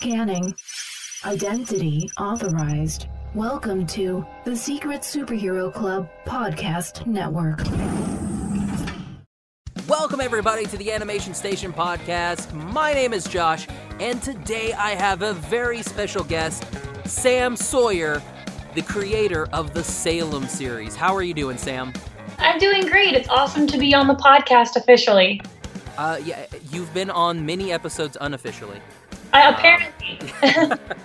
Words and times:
Scanning. 0.00 0.54
Identity 1.26 2.10
authorized. 2.18 3.08
Welcome 3.34 3.86
to 3.88 4.26
the 4.46 4.56
Secret 4.56 5.02
Superhero 5.02 5.70
Club 5.70 6.08
Podcast 6.24 7.06
Network. 7.06 7.60
Welcome, 9.86 10.22
everybody, 10.22 10.64
to 10.64 10.78
the 10.78 10.90
Animation 10.90 11.34
Station 11.34 11.70
podcast. 11.70 12.50
My 12.72 12.94
name 12.94 13.12
is 13.12 13.24
Josh, 13.24 13.66
and 14.00 14.22
today 14.22 14.72
I 14.72 14.94
have 14.94 15.20
a 15.20 15.34
very 15.34 15.82
special 15.82 16.24
guest, 16.24 16.64
Sam 17.04 17.54
Sawyer, 17.54 18.22
the 18.74 18.80
creator 18.80 19.48
of 19.52 19.74
the 19.74 19.84
Salem 19.84 20.46
series. 20.46 20.96
How 20.96 21.14
are 21.14 21.22
you 21.22 21.34
doing, 21.34 21.58
Sam? 21.58 21.92
I'm 22.38 22.58
doing 22.58 22.86
great. 22.86 23.12
It's 23.12 23.28
awesome 23.28 23.66
to 23.66 23.76
be 23.76 23.92
on 23.92 24.06
the 24.06 24.14
podcast 24.14 24.76
officially. 24.76 25.42
Uh, 25.98 26.18
yeah, 26.24 26.46
you've 26.72 26.94
been 26.94 27.10
on 27.10 27.44
many 27.44 27.70
episodes 27.70 28.16
unofficially. 28.18 28.80
I, 29.32 29.50
apparently. 29.50 30.78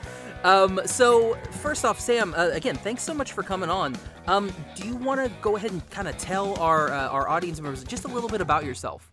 Um, 0.43 0.79
so 0.85 1.33
first 1.49 1.83
off, 1.85 1.99
Sam, 1.99 2.35
uh, 2.37 2.49
again, 2.49 2.75
thanks 2.75 3.01
so 3.01 3.15
much 3.15 3.31
for 3.31 3.41
coming 3.41 3.71
on. 3.71 3.97
Um, 4.27 4.53
do 4.75 4.87
you 4.87 4.95
want 4.95 5.19
to 5.19 5.31
go 5.41 5.55
ahead 5.55 5.71
and 5.71 5.89
kind 5.89 6.07
of 6.07 6.19
tell 6.19 6.53
our 6.59 6.93
uh, 6.93 7.09
our 7.09 7.27
audience 7.27 7.59
members 7.59 7.83
just 7.83 8.05
a 8.05 8.07
little 8.07 8.29
bit 8.29 8.41
about 8.41 8.63
yourself? 8.63 9.11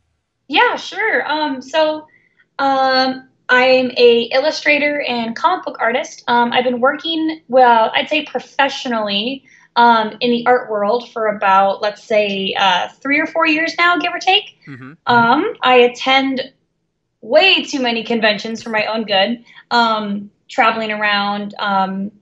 yeah, 0.53 0.77
sure. 0.77 1.27
Um, 1.31 1.63
so 1.63 2.07
um, 2.59 3.29
I'm 3.49 3.91
a 3.97 4.29
illustrator 4.33 5.01
and 5.03 5.35
comic 5.35 5.65
book 5.65 5.79
artist. 5.81 6.23
Um, 6.29 6.53
I've 6.53 6.65
been 6.65 6.81
working, 6.81 7.41
well, 7.49 7.91
I'd 7.95 8.09
say 8.09 8.25
professionally 8.25 9.45
um, 9.77 10.17
in 10.21 10.31
the 10.31 10.45
art 10.47 10.71
world 10.71 11.11
for 11.11 11.29
about, 11.29 11.81
let's 11.81 12.05
say, 12.05 12.55
uh, 12.59 12.89
three 13.01 13.19
or 13.19 13.27
four 13.27 13.47
years 13.47 13.75
now, 13.79 13.97
give 13.97 14.13
or 14.13 14.19
take. 14.19 14.59
Mm-hmm. 14.67 14.93
Um, 15.07 15.55
I 15.63 15.77
attend 15.77 16.53
way 17.23 17.65
too 17.65 17.81
many 17.81 18.05
conventions 18.05 18.63
for 18.63 18.71
my 18.71 18.85
own 18.87 19.05
good, 19.05 19.43
um, 19.71 20.31
traveling 20.49 20.93
around. 20.93 21.55
Um, 21.59 22.13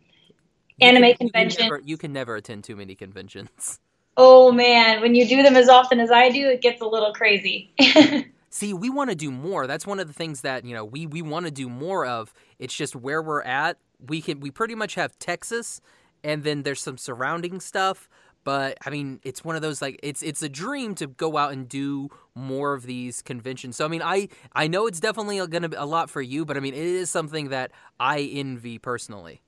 anime 0.80 1.04
you 1.04 1.16
can, 1.16 1.28
convention. 1.28 1.64
You 1.64 1.68
can, 1.68 1.76
never, 1.76 1.88
you 1.88 1.96
can 1.96 2.12
never 2.12 2.36
attend 2.36 2.64
too 2.64 2.76
many 2.76 2.94
conventions. 2.94 3.80
oh 4.16 4.52
man, 4.52 5.00
when 5.00 5.14
you 5.14 5.26
do 5.26 5.42
them 5.42 5.56
as 5.56 5.68
often 5.68 6.00
as 6.00 6.10
I 6.10 6.28
do, 6.30 6.48
it 6.48 6.60
gets 6.60 6.80
a 6.80 6.86
little 6.86 7.12
crazy. 7.12 7.72
See, 8.52 8.74
we 8.74 8.90
want 8.90 9.10
to 9.10 9.16
do 9.16 9.30
more. 9.30 9.66
That's 9.66 9.86
one 9.86 10.00
of 10.00 10.08
the 10.08 10.12
things 10.12 10.40
that 10.40 10.64
you 10.64 10.74
know 10.74 10.84
we 10.84 11.06
we 11.06 11.22
want 11.22 11.46
to 11.46 11.52
do 11.52 11.68
more 11.68 12.06
of. 12.06 12.32
It's 12.58 12.74
just 12.74 12.94
where 12.96 13.22
we're 13.22 13.42
at. 13.42 13.78
We 14.04 14.20
can 14.20 14.40
we 14.40 14.50
pretty 14.50 14.74
much 14.74 14.94
have 14.94 15.18
Texas, 15.18 15.80
and 16.24 16.44
then 16.44 16.62
there's 16.62 16.80
some 16.80 16.98
surrounding 16.98 17.60
stuff. 17.60 18.08
But 18.44 18.78
I 18.84 18.90
mean, 18.90 19.20
it's 19.22 19.44
one 19.44 19.56
of 19.56 19.62
those 19.62 19.82
like 19.82 20.00
it's 20.02 20.22
it's 20.22 20.42
a 20.42 20.48
dream 20.48 20.94
to 20.96 21.06
go 21.06 21.36
out 21.36 21.52
and 21.52 21.68
do 21.68 22.08
more 22.34 22.74
of 22.74 22.84
these 22.84 23.22
conventions. 23.22 23.76
So 23.76 23.84
I 23.84 23.88
mean, 23.88 24.02
I 24.02 24.28
I 24.54 24.66
know 24.66 24.86
it's 24.86 25.00
definitely 25.00 25.36
going 25.46 25.62
to 25.62 25.68
be 25.68 25.76
a 25.76 25.84
lot 25.84 26.10
for 26.10 26.22
you, 26.22 26.44
but 26.44 26.56
I 26.56 26.60
mean, 26.60 26.74
it 26.74 26.80
is 26.80 27.10
something 27.10 27.50
that 27.50 27.72
I 27.98 28.20
envy 28.20 28.78
personally. 28.78 29.42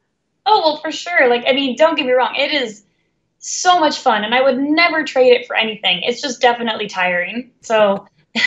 oh 0.46 0.60
well, 0.64 0.76
for 0.78 0.92
sure. 0.92 1.28
Like 1.28 1.44
I 1.46 1.52
mean, 1.52 1.76
don't 1.76 1.96
get 1.96 2.06
me 2.06 2.12
wrong, 2.12 2.34
it 2.36 2.52
is 2.52 2.84
so 3.38 3.80
much 3.80 3.98
fun, 3.98 4.24
and 4.24 4.34
I 4.34 4.42
would 4.42 4.58
never 4.58 5.04
trade 5.04 5.32
it 5.32 5.46
for 5.46 5.56
anything. 5.56 6.02
It's 6.02 6.20
just 6.20 6.40
definitely 6.40 6.88
tiring. 6.88 7.52
So. 7.60 8.06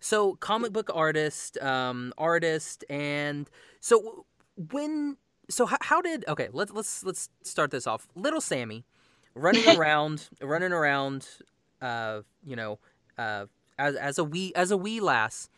So 0.00 0.34
comic 0.36 0.72
book 0.72 0.90
artist, 0.92 1.58
um, 1.58 2.14
artist, 2.16 2.84
and 2.88 3.48
so 3.80 4.24
when 4.56 5.18
so 5.50 5.66
how, 5.66 5.76
how 5.82 6.00
did 6.00 6.24
okay 6.26 6.48
let's 6.52 6.72
let's 6.72 7.04
let's 7.04 7.28
start 7.42 7.70
this 7.70 7.86
off. 7.86 8.08
Little 8.14 8.40
Sammy, 8.40 8.86
running 9.34 9.68
around, 9.76 10.28
running 10.40 10.72
around, 10.72 11.28
uh, 11.80 12.20
you 12.44 12.56
know, 12.56 12.78
uh, 13.18 13.46
as 13.78 13.96
as 13.96 14.18
a 14.18 14.24
wee 14.24 14.52
as 14.54 14.70
a 14.70 14.76
wee 14.76 15.00
lass. 15.00 15.48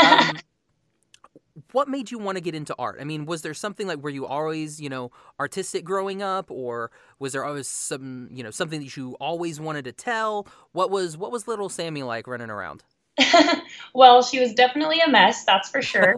Um, 0.00 0.38
what 1.72 1.88
made 1.88 2.10
you 2.10 2.18
want 2.18 2.36
to 2.36 2.40
get 2.40 2.54
into 2.54 2.74
art? 2.78 2.98
I 3.00 3.04
mean, 3.04 3.26
was 3.26 3.42
there 3.42 3.54
something 3.54 3.86
like 3.86 4.02
were 4.02 4.10
you 4.10 4.26
always, 4.26 4.80
you 4.80 4.88
know, 4.88 5.10
artistic 5.38 5.84
growing 5.84 6.22
up, 6.22 6.50
or 6.50 6.90
was 7.18 7.32
there 7.32 7.44
always 7.44 7.68
some, 7.68 8.28
you 8.32 8.42
know, 8.42 8.50
something 8.50 8.80
that 8.80 8.96
you 8.96 9.16
always 9.20 9.60
wanted 9.60 9.84
to 9.84 9.92
tell? 9.92 10.46
What 10.72 10.90
was 10.90 11.16
what 11.16 11.30
was 11.32 11.46
little 11.46 11.68
Sammy 11.68 12.02
like 12.02 12.26
running 12.26 12.50
around? 12.50 12.84
well, 13.94 14.22
she 14.22 14.40
was 14.40 14.54
definitely 14.54 15.00
a 15.00 15.08
mess, 15.10 15.44
that's 15.44 15.68
for 15.68 15.82
sure. 15.82 16.16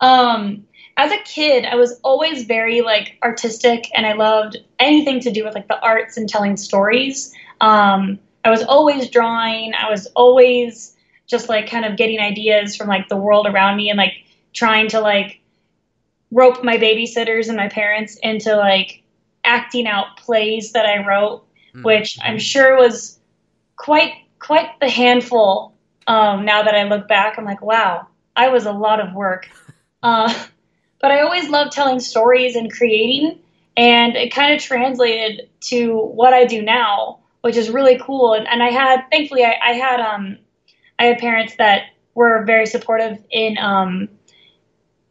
um, 0.00 0.64
as 0.96 1.10
a 1.12 1.18
kid, 1.24 1.64
I 1.64 1.76
was 1.76 1.98
always 2.02 2.44
very 2.44 2.80
like 2.80 3.18
artistic, 3.22 3.90
and 3.94 4.06
I 4.06 4.12
loved 4.12 4.58
anything 4.78 5.20
to 5.20 5.30
do 5.30 5.44
with 5.44 5.54
like 5.54 5.68
the 5.68 5.80
arts 5.80 6.16
and 6.16 6.28
telling 6.28 6.56
stories. 6.56 7.34
Um, 7.60 8.18
I 8.44 8.50
was 8.50 8.62
always 8.62 9.08
drawing. 9.08 9.72
I 9.74 9.90
was 9.90 10.06
always 10.14 10.96
just 11.26 11.48
like 11.48 11.68
kind 11.70 11.84
of 11.84 11.96
getting 11.96 12.18
ideas 12.20 12.76
from 12.76 12.88
like 12.88 13.08
the 13.08 13.16
world 13.16 13.46
around 13.46 13.76
me, 13.76 13.90
and 13.90 13.96
like 13.96 14.14
trying 14.52 14.88
to 14.88 15.00
like 15.00 15.40
rope 16.30 16.64
my 16.64 16.76
babysitters 16.78 17.48
and 17.48 17.56
my 17.56 17.68
parents 17.68 18.18
into 18.22 18.56
like 18.56 19.02
acting 19.44 19.86
out 19.86 20.16
plays 20.16 20.72
that 20.72 20.86
I 20.86 21.06
wrote, 21.06 21.44
Mm. 21.74 21.84
which 21.84 22.18
I'm 22.22 22.38
sure 22.38 22.76
was 22.76 23.18
quite 23.76 24.12
quite 24.38 24.78
the 24.80 24.90
handful 24.90 25.72
um, 26.06 26.44
now 26.44 26.62
that 26.64 26.74
I 26.74 26.82
look 26.84 27.08
back, 27.08 27.38
I'm 27.38 27.44
like, 27.44 27.62
wow, 27.62 28.08
I 28.36 28.48
was 28.48 28.66
a 28.66 28.72
lot 28.72 29.00
of 29.00 29.14
work. 29.14 29.48
Uh, 30.04 30.34
but 31.02 31.10
I 31.10 31.20
always 31.20 31.50
loved 31.50 31.72
telling 31.72 32.00
stories 32.00 32.56
and 32.56 32.72
creating, 32.72 33.40
and 33.76 34.16
it 34.16 34.32
kind 34.32 34.54
of 34.54 34.62
translated 34.62 35.50
to 35.62 35.98
what 35.98 36.32
I 36.32 36.46
do 36.46 36.62
now, 36.62 37.18
which 37.42 37.56
is 37.56 37.68
really 37.68 37.98
cool. 37.98 38.34
And, 38.34 38.46
and 38.46 38.62
I 38.62 38.70
had, 38.70 39.02
thankfully, 39.10 39.44
I, 39.44 39.56
I 39.62 39.72
had, 39.72 40.00
um, 40.00 40.38
I 40.98 41.06
had 41.06 41.18
parents 41.18 41.56
that 41.56 41.86
were 42.14 42.44
very 42.44 42.66
supportive 42.66 43.18
in, 43.30 43.58
um, 43.58 44.08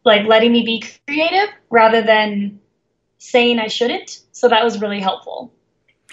like 0.04 0.26
letting 0.26 0.50
me 0.50 0.64
be 0.64 0.82
creative 1.06 1.50
rather 1.70 2.02
than 2.02 2.58
saying 3.18 3.58
I 3.58 3.68
shouldn't. 3.68 4.20
So 4.32 4.48
that 4.48 4.64
was 4.64 4.80
really 4.80 4.98
helpful. 4.98 5.52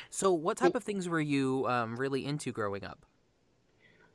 So, 0.10 0.34
what 0.34 0.58
type 0.58 0.76
of 0.76 0.84
things 0.84 1.08
were 1.08 1.22
you 1.22 1.66
um, 1.68 1.96
really 1.96 2.26
into 2.26 2.52
growing 2.52 2.84
up? 2.84 3.06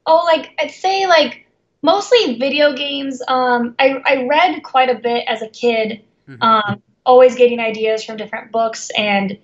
Oh, 0.06 0.22
like 0.26 0.52
I'd 0.58 0.70
say 0.70 1.06
like 1.06 1.46
mostly 1.84 2.38
video 2.38 2.72
games. 2.72 3.22
Um, 3.28 3.74
I 3.78 4.02
I 4.04 4.26
read 4.26 4.62
quite 4.62 4.88
a 4.88 4.94
bit 4.94 5.24
as 5.28 5.42
a 5.42 5.48
kid. 5.48 6.02
Mhm. 6.28 6.42
Um, 6.42 6.82
always 7.04 7.36
getting 7.36 7.60
ideas 7.60 8.02
from 8.02 8.16
different 8.16 8.50
books 8.50 8.90
and 8.96 9.38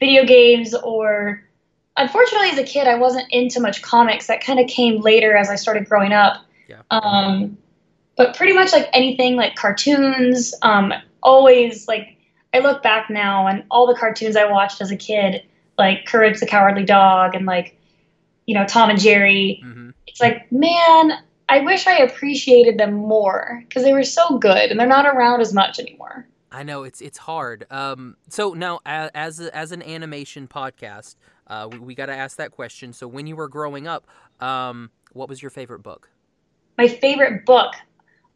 video 0.00 0.24
games. 0.26 0.74
Or 0.74 1.42
unfortunately, 1.96 2.50
as 2.50 2.58
a 2.58 2.64
kid, 2.64 2.88
I 2.88 2.96
wasn't 2.96 3.26
into 3.30 3.60
much 3.60 3.80
comics. 3.80 4.26
That 4.26 4.42
kind 4.42 4.58
of 4.58 4.66
came 4.66 5.00
later 5.00 5.36
as 5.36 5.48
I 5.48 5.54
started 5.54 5.88
growing 5.88 6.12
up. 6.12 6.44
Yeah. 6.68 6.82
Um, 6.90 7.56
but 8.16 8.36
pretty 8.36 8.52
much 8.52 8.72
like 8.72 8.88
anything 8.92 9.36
like 9.36 9.54
cartoons. 9.54 10.52
Um, 10.62 10.92
always 11.22 11.86
like 11.86 12.16
I 12.52 12.58
look 12.58 12.82
back 12.82 13.08
now 13.10 13.46
and 13.46 13.64
all 13.70 13.86
the 13.86 13.94
cartoons 13.94 14.36
I 14.36 14.50
watched 14.50 14.80
as 14.80 14.90
a 14.90 14.96
kid, 14.96 15.42
like 15.78 16.06
Courage 16.06 16.40
the 16.40 16.46
Cowardly 16.46 16.84
Dog 16.84 17.36
and 17.36 17.46
like 17.46 17.78
you 18.46 18.54
know 18.56 18.66
Tom 18.66 18.90
and 18.90 18.98
Jerry 19.00 19.62
Mm-hmm. 19.64 19.90
it's 20.08 20.20
like, 20.20 20.50
man, 20.52 21.12
I 21.48 21.60
wish 21.60 21.86
I 21.86 21.98
appreciated 21.98 22.78
them 22.78 22.94
more 22.94 23.62
because 23.68 23.82
they 23.84 23.92
were 23.92 24.04
so 24.04 24.38
good 24.38 24.70
and 24.70 24.78
they're 24.80 24.86
not 24.86 25.06
around 25.06 25.40
as 25.40 25.52
much 25.52 25.78
anymore. 25.78 26.26
I 26.50 26.62
know 26.62 26.84
it's 26.84 27.00
it's 27.00 27.18
hard. 27.18 27.66
Um, 27.70 28.16
so 28.28 28.54
now, 28.54 28.80
as 28.86 29.40
as 29.40 29.72
an 29.72 29.82
animation 29.82 30.46
podcast, 30.48 31.16
uh, 31.48 31.68
we, 31.70 31.78
we 31.78 31.94
got 31.94 32.06
to 32.06 32.14
ask 32.14 32.36
that 32.38 32.52
question. 32.52 32.92
So, 32.92 33.08
when 33.08 33.26
you 33.26 33.34
were 33.36 33.48
growing 33.48 33.86
up, 33.88 34.06
um, 34.40 34.90
what 35.12 35.28
was 35.28 35.42
your 35.42 35.50
favorite 35.50 35.80
book? 35.82 36.08
My 36.78 36.88
favorite 36.88 37.44
book. 37.44 37.74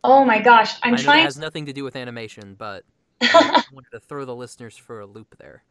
Oh 0.04 0.24
my 0.24 0.40
gosh, 0.40 0.74
I'm 0.82 0.94
I 0.94 0.96
know 0.96 0.96
that 0.96 1.02
trying. 1.04 1.24
has 1.24 1.38
nothing 1.38 1.66
to 1.66 1.72
do 1.72 1.84
with 1.84 1.94
animation, 1.96 2.54
but 2.58 2.84
I 3.22 3.62
wanted 3.72 3.90
to 3.92 4.00
throw 4.00 4.24
the 4.24 4.34
listeners 4.34 4.76
for 4.76 5.00
a 5.00 5.06
loop 5.06 5.36
there. 5.38 5.62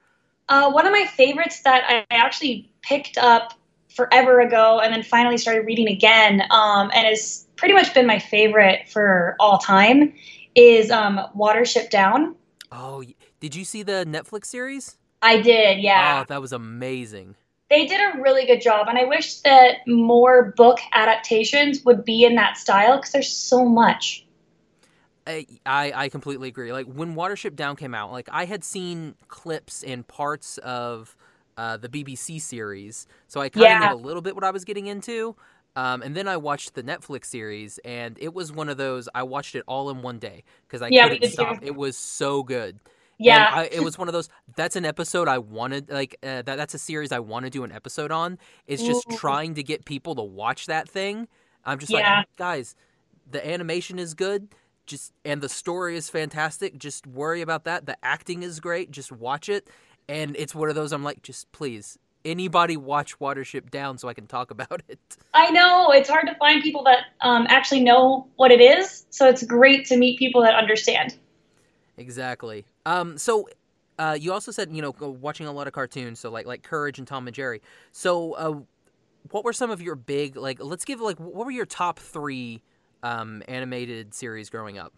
uh, 0.50 0.72
one 0.72 0.86
of 0.86 0.94
my 0.94 1.06
favorites 1.06 1.62
that 1.64 1.84
I 1.88 2.06
actually 2.16 2.72
picked 2.82 3.18
up 3.18 3.54
forever 3.96 4.40
ago 4.40 4.80
and 4.80 4.94
then 4.94 5.04
finally 5.04 5.38
started 5.38 5.66
reading 5.66 5.88
again, 5.88 6.42
um, 6.52 6.92
and 6.94 7.06
has 7.08 7.48
pretty 7.56 7.74
much 7.74 7.94
been 7.94 8.06
my 8.06 8.20
favorite 8.20 8.88
for 8.90 9.36
all 9.40 9.58
time, 9.58 10.14
is 10.56 10.92
um, 10.92 11.20
Watership 11.36 11.90
Down. 11.90 12.36
Oh, 12.72 13.04
did 13.40 13.56
you 13.56 13.64
see 13.66 13.84
the 13.84 14.06
Netflix 14.08 14.46
series? 14.46 14.98
I 15.22 15.42
did, 15.42 15.80
yeah. 15.80 16.22
Oh, 16.22 16.26
that 16.28 16.42
was 16.42 16.54
amazing. 16.54 17.36
they 17.70 17.86
did 17.86 18.00
a 18.00 18.22
really 18.22 18.46
good 18.46 18.62
job 18.62 18.88
and 18.88 18.98
i 18.98 19.04
wish 19.04 19.42
that 19.42 19.80
more 19.88 20.54
book 20.56 20.80
adaptations 20.94 21.84
would 21.84 22.06
be 22.06 22.24
in 22.24 22.36
that 22.36 22.56
style 22.58 22.96
because 22.96 23.12
there's 23.12 23.30
so 23.32 23.66
much 23.66 24.26
I, 25.26 25.46
I 25.66 25.92
I 25.94 26.10
completely 26.10 26.48
agree. 26.48 26.72
Like 26.72 26.86
when 26.86 27.14
Watership 27.14 27.58
Down 27.58 27.76
came 27.76 27.94
out, 27.94 28.14
like 28.14 28.30
I 28.32 28.46
had 28.46 28.64
seen 28.64 29.16
clips 29.28 29.84
and 29.84 30.08
parts 30.08 30.58
of 30.60 31.18
uh, 31.58 31.78
the 31.78 31.90
BBC 31.90 32.40
series, 32.42 33.08
so 33.28 33.42
I 33.42 33.50
kind 33.50 33.72
of 33.72 33.80
Yeah. 33.82 33.90
knew 33.90 33.94
a 33.94 33.96
little 33.96 34.22
bit 34.22 34.36
what 34.36 34.44
I 34.44 34.52
was 34.52 34.64
getting 34.66 34.88
into. 34.88 35.36
Um, 35.76 36.02
and 36.02 36.16
then 36.16 36.28
I 36.28 36.38
watched 36.38 36.74
the 36.74 36.82
Netflix 36.84 37.26
series, 37.26 37.78
and 37.86 38.18
it 38.20 38.34
was 38.34 38.52
one 38.52 38.68
of 38.70 38.78
those. 38.78 39.08
I 39.14 39.24
watched 39.24 39.54
it 39.56 39.64
all 39.68 39.90
in 39.92 40.02
one 40.02 40.18
day 40.18 40.44
because 40.68 40.82
I 40.82 40.90
Yeah, 40.90 41.04
couldn't 41.04 41.22
did 41.22 41.34
too. 41.34 41.34
stop. 41.34 41.60
It 41.62 41.76
was 41.76 41.96
so 41.98 42.42
good. 42.44 42.80
yeah 43.20 43.50
I, 43.52 43.66
it 43.72 43.84
was 43.84 43.98
one 43.98 44.08
of 44.08 44.14
those. 44.14 44.30
That's 44.56 44.76
an 44.76 44.86
episode 44.86 45.28
I 45.28 45.38
wanted. 45.38 45.90
Like 45.90 46.16
uh, 46.24 46.42
that. 46.44 46.56
That's 46.56 46.74
a 46.74 46.80
series 46.80 47.12
I 47.12 47.20
want 47.20 47.46
to 47.46 47.52
do 47.52 47.64
an 47.64 47.72
episode 47.72 48.12
on. 48.12 48.40
It's 48.66 48.84
just 48.84 49.08
Ooh. 49.12 49.18
trying 49.18 49.54
to 49.56 49.64
get 49.64 49.86
people 49.86 50.16
to 50.16 50.24
watch 50.24 50.66
that 50.68 50.90
thing. 50.90 51.28
I'm 51.66 51.78
just 51.80 51.92
Yeah. 51.92 52.20
like, 52.20 52.28
guys, 52.38 52.76
the 53.30 53.46
animation 53.48 54.00
is 54.00 54.14
good. 54.14 54.50
just 54.88 55.12
and 55.26 55.42
the 55.42 55.50
story 55.50 55.98
is 55.98 56.10
fantastic. 56.10 56.78
Just 56.78 57.06
worry 57.06 57.42
about 57.42 57.66
that. 57.66 57.86
The 57.86 57.98
acting 58.04 58.42
is 58.42 58.60
great. 58.62 58.90
Just 58.90 59.12
watch 59.12 59.50
it. 59.50 59.70
And 60.10 60.36
it's 60.38 60.56
one 60.56 60.70
of 60.70 60.76
those 60.76 60.92
I'm 60.92 61.04
like, 61.04 61.22
just 61.22 61.52
please, 61.52 62.00
anybody 62.24 62.78
watch 62.78 63.20
Watership 63.20 63.70
Down 63.70 63.98
so 63.98 64.08
I 64.08 64.14
can 64.14 64.28
talk 64.28 64.52
about 64.52 64.82
it. 64.88 65.00
I 65.34 65.50
know 65.52 65.92
it's 65.92 66.10
hard 66.10 66.28
to 66.28 66.36
find 66.36 66.62
people 66.62 66.84
that 66.84 67.06
um, 67.22 67.46
actually 67.50 67.82
know 67.82 68.28
what 68.36 68.52
it 68.52 68.62
is, 68.62 69.06
so 69.10 69.28
it's 69.28 69.44
great 69.44 69.86
to 69.88 69.98
meet 69.98 70.20
people 70.20 70.42
that 70.42 70.56
understand. 70.56 71.18
Exactly. 71.98 72.66
Um, 72.86 73.18
so 73.18 73.50
uh, 74.00 74.18
you 74.20 74.32
also 74.32 74.52
said 74.52 74.72
you 74.72 74.82
know 74.82 74.94
watching 75.00 75.48
a 75.48 75.52
lot 75.52 75.68
of 75.68 75.74
cartoons, 75.74 76.20
so 76.20 76.30
like 76.30 76.46
like 76.46 76.64
Courage 76.64 77.00
and 77.00 77.08
Tom 77.08 77.28
and 77.28 77.36
Jerry. 77.36 77.62
So 77.92 78.34
uh, 78.34 78.60
what 79.32 79.44
were 79.44 79.54
some 79.54 79.72
of 79.72 79.82
your 79.82 79.96
big 79.96 80.36
like? 80.36 80.64
Let's 80.64 80.86
give 80.86 81.02
like 81.02 81.20
what 81.20 81.46
were 81.46 81.52
your 81.52 81.66
top 81.66 82.00
three 82.00 82.62
um, 83.04 83.42
animated 83.48 84.14
series 84.14 84.50
growing 84.50 84.78
up? 84.78 84.94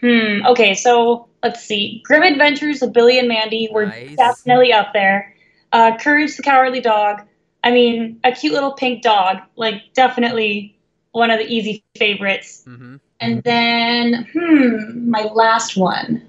Hmm. 0.00 0.44
Okay, 0.46 0.74
so 0.74 1.28
let's 1.42 1.64
see. 1.64 2.02
Grim 2.04 2.22
Adventures 2.22 2.82
of 2.82 2.92
Billy 2.92 3.18
and 3.18 3.28
Mandy 3.28 3.68
were 3.72 3.86
Nice. 3.86 4.16
definitely 4.16 4.72
up 4.72 4.92
there. 4.92 5.34
Uh, 5.72 5.96
Courage 5.98 6.36
the 6.36 6.42
Cowardly 6.42 6.80
Dog. 6.80 7.22
I 7.64 7.70
mean, 7.70 8.20
a 8.24 8.32
cute 8.32 8.52
little 8.52 8.72
pink 8.72 9.02
dog. 9.02 9.38
Like, 9.56 9.82
definitely 9.94 10.78
one 11.12 11.30
of 11.30 11.38
the 11.38 11.46
easy 11.46 11.82
favorites. 11.96 12.64
Mm-hmm. 12.66 12.96
And 13.20 13.42
then, 13.42 14.28
hmm, 14.32 15.10
my 15.10 15.22
last 15.22 15.76
one. 15.76 16.22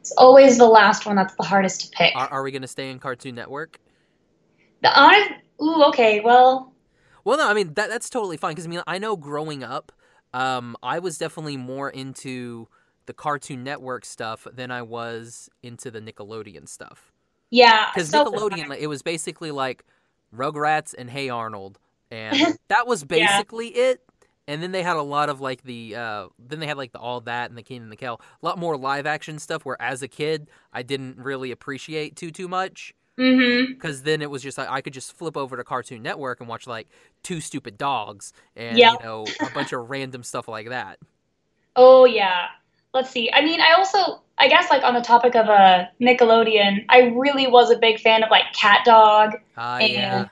It's 0.00 0.12
always 0.12 0.58
the 0.58 0.66
last 0.66 1.06
one 1.06 1.16
that's 1.16 1.34
the 1.34 1.42
hardest 1.42 1.80
to 1.80 1.88
pick. 1.96 2.14
Are, 2.14 2.28
are 2.28 2.42
we 2.44 2.52
gonna 2.52 2.68
stay 2.68 2.90
in 2.90 2.98
Cartoon 3.00 3.34
Network? 3.34 3.80
The 4.82 4.96
honest. 4.96 5.30
Ooh, 5.60 5.82
okay. 5.88 6.20
Well, 6.20 6.72
Well, 7.24 7.38
no, 7.38 7.48
I 7.48 7.54
mean 7.54 7.74
that 7.74 7.88
that's 7.88 8.08
totally 8.08 8.36
fine 8.36 8.52
because 8.52 8.66
I 8.66 8.68
mean 8.68 8.82
I 8.86 8.98
know 8.98 9.16
growing 9.16 9.64
up, 9.64 9.90
um, 10.32 10.76
I 10.82 11.00
was 11.00 11.18
definitely 11.18 11.56
more 11.56 11.90
into 11.90 12.68
the 13.06 13.12
Cartoon 13.14 13.64
Network 13.64 14.04
stuff 14.04 14.46
than 14.52 14.70
I 14.70 14.82
was 14.82 15.48
into 15.62 15.90
the 15.90 16.00
Nickelodeon 16.00 16.68
stuff. 16.68 17.12
yeah. 17.50 17.90
Because 17.94 18.10
so- 18.10 18.24
Nickelodeon, 18.26 18.68
like, 18.68 18.80
it 18.80 18.88
was 18.88 19.02
basically 19.02 19.50
like 19.50 19.84
Rugrats 20.34 20.94
and 20.96 21.08
Hey 21.08 21.28
Arnold, 21.28 21.78
and 22.10 22.58
that 22.68 22.86
was 22.86 23.04
basically 23.04 23.68
it. 23.68 24.02
And 24.48 24.62
then 24.62 24.70
they 24.70 24.84
had 24.84 24.96
a 24.96 25.02
lot 25.02 25.28
of 25.28 25.40
like 25.40 25.62
the, 25.64 25.96
uh, 25.96 26.26
then 26.38 26.60
they 26.60 26.66
had 26.68 26.76
like 26.76 26.92
the 26.92 27.00
All 27.00 27.20
That 27.22 27.48
and 27.50 27.58
the 27.58 27.64
King 27.64 27.82
and 27.82 27.90
the 27.90 27.96
Kel, 27.96 28.20
a 28.42 28.46
lot 28.46 28.58
more 28.58 28.76
live 28.76 29.04
action 29.06 29.40
stuff. 29.40 29.64
Where 29.64 29.80
as 29.82 30.02
a 30.02 30.08
kid, 30.08 30.48
I 30.72 30.82
didn't 30.82 31.18
really 31.18 31.50
appreciate 31.50 32.14
too 32.14 32.30
too 32.30 32.46
much 32.46 32.94
because 33.16 34.02
then 34.02 34.20
it 34.22 34.30
was 34.30 34.42
just 34.42 34.56
like 34.58 34.68
I 34.68 34.82
could 34.82 34.92
just 34.92 35.16
flip 35.16 35.36
over 35.36 35.56
to 35.56 35.64
Cartoon 35.64 36.00
Network 36.02 36.38
and 36.40 36.48
watch 36.48 36.66
like 36.68 36.86
Two 37.24 37.40
Stupid 37.40 37.76
Dogs 37.78 38.32
and 38.54 38.78
Yep. 38.78 38.92
you 39.00 39.06
know 39.06 39.26
a 39.40 39.50
bunch 39.54 39.72
of 39.72 39.90
random 39.90 40.22
stuff 40.22 40.46
like 40.48 40.68
that. 40.68 40.98
Oh 41.74 42.04
yeah. 42.04 42.46
Let's 42.96 43.10
see. 43.10 43.30
I 43.30 43.42
mean, 43.44 43.60
I 43.60 43.74
also, 43.74 44.22
I 44.38 44.48
guess, 44.48 44.70
like 44.70 44.82
on 44.82 44.94
the 44.94 45.02
topic 45.02 45.36
of 45.36 45.46
a 45.48 45.90
Nickelodeon, 46.00 46.86
I 46.88 47.12
really 47.14 47.46
was 47.46 47.70
a 47.70 47.76
big 47.78 48.00
fan 48.00 48.22
of 48.22 48.30
like 48.30 48.54
Cat 48.54 48.86
Dog. 48.86 49.34
Ah, 49.56 49.76
And- 49.78 49.92
yeah. 49.92 50.28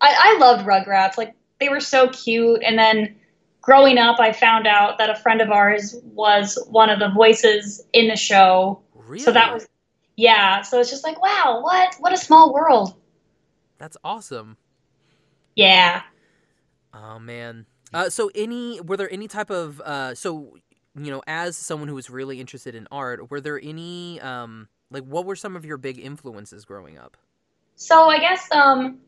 I, 0.00 0.16
I 0.18 0.38
loved 0.38 0.64
Rugrats. 0.64 1.18
Like 1.18 1.34
they 1.60 1.68
were 1.68 1.80
so 1.80 2.08
cute. 2.08 2.62
And 2.64 2.78
then 2.78 3.16
growing 3.60 3.98
up, 3.98 4.20
I 4.20 4.32
found 4.32 4.66
out 4.66 4.96
that 4.98 5.10
a 5.10 5.16
friend 5.16 5.40
of 5.42 5.50
ours 5.50 5.94
was 6.14 6.56
one 6.70 6.88
of 6.88 6.98
the 6.98 7.10
voices 7.10 7.84
in 7.92 8.08
the 8.08 8.16
show. 8.16 8.80
Really? 8.94 9.18
So 9.22 9.32
that 9.32 9.52
was, 9.52 9.68
yeah. 10.16 10.62
So 10.62 10.80
it's 10.80 10.88
just 10.88 11.04
like, 11.04 11.20
wow, 11.20 11.60
what, 11.62 11.94
what 11.98 12.12
a 12.12 12.16
small 12.16 12.54
world. 12.54 12.94
That's 13.78 13.96
awesome. 14.02 14.56
Yeah. 15.56 16.02
Oh 16.94 17.18
man. 17.18 17.66
Uh, 17.92 18.08
so 18.08 18.30
any 18.34 18.80
were 18.80 18.96
there 18.96 19.12
any 19.12 19.28
type 19.28 19.50
of 19.50 19.80
uh, 19.80 20.14
so 20.14 20.56
you 21.04 21.10
know 21.10 21.22
as 21.26 21.56
someone 21.56 21.88
who 21.88 21.94
was 21.94 22.10
really 22.10 22.40
interested 22.40 22.74
in 22.74 22.88
art, 22.90 23.30
were 23.30 23.40
there 23.40 23.60
any 23.62 24.20
um 24.20 24.68
like 24.90 25.04
what 25.04 25.24
were 25.24 25.36
some 25.36 25.56
of 25.56 25.64
your 25.64 25.76
big 25.76 25.98
influences 25.98 26.64
growing 26.64 26.98
up? 26.98 27.16
So 27.76 28.08
I 28.08 28.18
guess 28.18 28.48
um, 28.50 28.98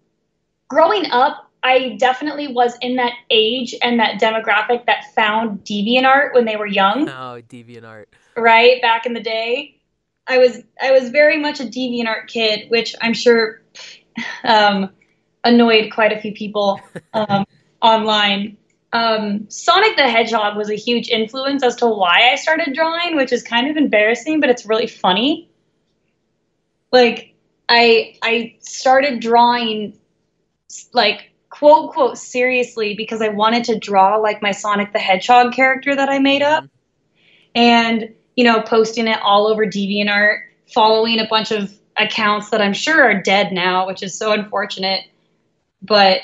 growing 0.69 1.07
up, 1.11 1.51
I 1.63 1.97
definitely 1.99 2.49
was 2.49 2.77
in 2.81 2.97
that 2.97 3.13
age 3.31 3.75
and 3.83 3.99
that 3.99 4.21
demographic 4.21 4.87
that 4.87 5.13
found 5.15 5.65
DeviantArt 5.65 6.35
when 6.35 6.45
they 6.45 6.57
were 6.57 6.67
young. 6.67 7.09
Oh, 7.09 7.43
DeviantArt. 7.49 8.07
right 8.37 8.81
back 8.81 9.07
in 9.07 9.15
the 9.15 9.21
day 9.21 9.77
i 10.27 10.39
was 10.39 10.63
i 10.81 10.93
was 10.93 11.11
very 11.11 11.39
much 11.39 11.61
a 11.61 11.65
deviantart 11.65 12.27
kid 12.29 12.71
which 12.71 12.95
i'm 13.01 13.15
sure 13.15 13.63
um, 14.45 14.91
annoyed 15.45 15.93
quite 15.93 16.13
a 16.13 16.21
few 16.21 16.33
people 16.33 16.81
um, 17.15 17.45
online 17.83 18.57
um, 18.93 19.47
sonic 19.49 19.97
the 19.97 20.09
hedgehog 20.09 20.57
was 20.57 20.69
a 20.69 20.75
huge 20.75 21.09
influence 21.09 21.63
as 21.63 21.77
to 21.77 21.87
why 21.87 22.31
i 22.33 22.35
started 22.35 22.75
drawing 22.75 23.17
which 23.17 23.33
is 23.33 23.43
kind 23.43 23.71
of 23.71 23.77
embarrassing 23.77 24.41
but 24.41 24.51
it's 24.51 24.67
really 24.67 24.87
funny. 24.87 25.49
Like 26.93 27.35
i 27.69 28.17
i 28.23 28.57
started 28.59 29.21
drawing 29.21 29.97
like 30.93 31.31
quote 31.51 31.93
quote 31.93 32.19
seriously 32.19 32.95
because 32.95 33.23
i 33.23 33.29
wanted 33.29 33.65
to 33.65 33.79
draw 33.79 34.17
like 34.17 34.43
my 34.43 34.51
sonic 34.51 34.93
the 34.93 34.99
hedgehog 34.99 35.53
character 35.53 35.95
that 35.95 36.09
i 36.09 36.19
made 36.19 36.43
up. 36.43 36.65
And 37.55 38.15
you 38.35 38.45
know 38.45 38.61
posting 38.61 39.07
it 39.07 39.19
all 39.23 39.47
over 39.47 39.67
deviantart 39.67 40.39
following 40.73 41.21
a 41.21 41.29
bunch 41.29 41.53
of 41.53 41.73
accounts 41.97 42.51
that 42.51 42.61
i'm 42.61 42.73
sure 42.73 43.03
are 43.03 43.23
dead 43.23 43.53
now 43.53 43.87
which 43.87 44.03
is 44.03 44.19
so 44.19 44.33
unfortunate. 44.33 45.05
But 45.81 46.23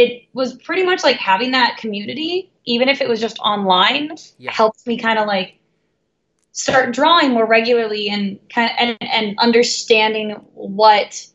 it 0.00 0.28
was 0.32 0.54
pretty 0.54 0.82
much 0.84 1.02
like 1.02 1.16
having 1.16 1.50
that 1.52 1.76
community 1.76 2.50
even 2.64 2.88
if 2.88 3.00
it 3.00 3.08
was 3.08 3.20
just 3.20 3.38
online 3.40 4.16
Yeah. 4.38 4.52
helped 4.52 4.86
me 4.86 4.98
kind 4.98 5.18
of 5.18 5.26
like 5.26 5.58
start 6.52 6.92
drawing 6.92 7.30
more 7.30 7.46
regularly 7.46 8.08
and 8.08 8.38
kind 8.48 8.70
of 8.70 8.76
and, 8.78 8.98
and 9.00 9.38
understanding 9.38 10.30
what 10.54 11.26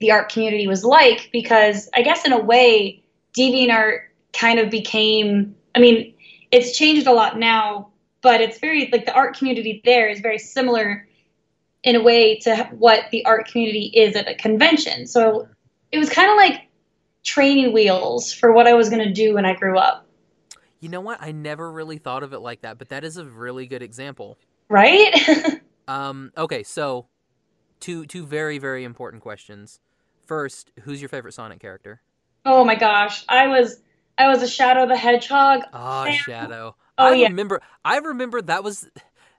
the 0.00 0.10
art 0.10 0.30
community 0.30 0.66
was 0.66 0.84
like 0.84 1.30
because 1.32 1.88
i 1.94 2.02
guess 2.02 2.24
in 2.24 2.32
a 2.32 2.40
way 2.40 3.02
deviantart 3.36 4.00
kind 4.32 4.58
of 4.58 4.70
became 4.70 5.54
i 5.74 5.78
mean 5.78 6.14
it's 6.50 6.76
changed 6.76 7.06
a 7.06 7.12
lot 7.12 7.38
now 7.38 7.88
but 8.22 8.40
it's 8.40 8.58
very 8.58 8.88
like 8.92 9.06
the 9.06 9.14
art 9.14 9.36
community 9.36 9.80
there 9.84 10.08
is 10.08 10.20
very 10.20 10.38
similar 10.38 11.08
in 11.84 11.96
a 11.96 12.02
way 12.02 12.38
to 12.38 12.56
what 12.72 13.04
the 13.10 13.24
art 13.24 13.48
community 13.48 13.90
is 13.94 14.16
at 14.16 14.28
a 14.28 14.34
convention. 14.34 15.06
So 15.06 15.48
it 15.92 15.98
was 15.98 16.10
kind 16.10 16.30
of 16.30 16.36
like 16.36 16.67
training 17.28 17.72
wheels 17.72 18.32
for 18.32 18.52
what 18.52 18.66
I 18.66 18.74
was 18.74 18.88
going 18.90 19.04
to 19.06 19.12
do 19.12 19.34
when 19.34 19.44
I 19.46 19.54
grew 19.54 19.78
up, 19.78 20.06
You 20.80 20.88
know 20.88 21.00
what? 21.00 21.20
I 21.22 21.32
never 21.32 21.70
really 21.70 21.98
thought 21.98 22.22
of 22.22 22.32
it 22.32 22.38
like 22.40 22.62
that, 22.62 22.78
but 22.78 22.88
that 22.90 23.04
is 23.04 23.16
a 23.16 23.24
really 23.24 23.66
good 23.66 23.82
example. 23.82 24.38
right? 24.68 25.12
Um, 25.88 26.32
okay, 26.36 26.62
so 26.64 27.08
two 27.80 28.06
two 28.06 28.26
very 28.26 28.58
very 28.58 28.84
important 28.84 29.22
questions. 29.22 29.80
First, 30.26 30.72
who's 30.82 31.00
your 31.00 31.08
favorite 31.08 31.32
Sonic 31.34 31.60
character? 31.60 32.02
oh 32.44 32.64
my 32.64 32.74
gosh, 32.74 33.24
I 33.28 33.48
was 33.48 33.82
I 34.18 34.28
was 34.28 34.42
a 34.42 34.48
Shadow 34.48 34.86
the 34.86 34.96
Hedgehog. 34.96 35.62
Oh, 35.72 36.04
Sam. 36.04 36.12
Shadow. 36.12 36.76
Oh, 36.98 37.12
I 37.12 37.14
yeah. 37.14 37.28
remember. 37.28 37.60
I 37.84 37.98
remember 37.98 38.42
that 38.42 38.64
was 38.64 38.88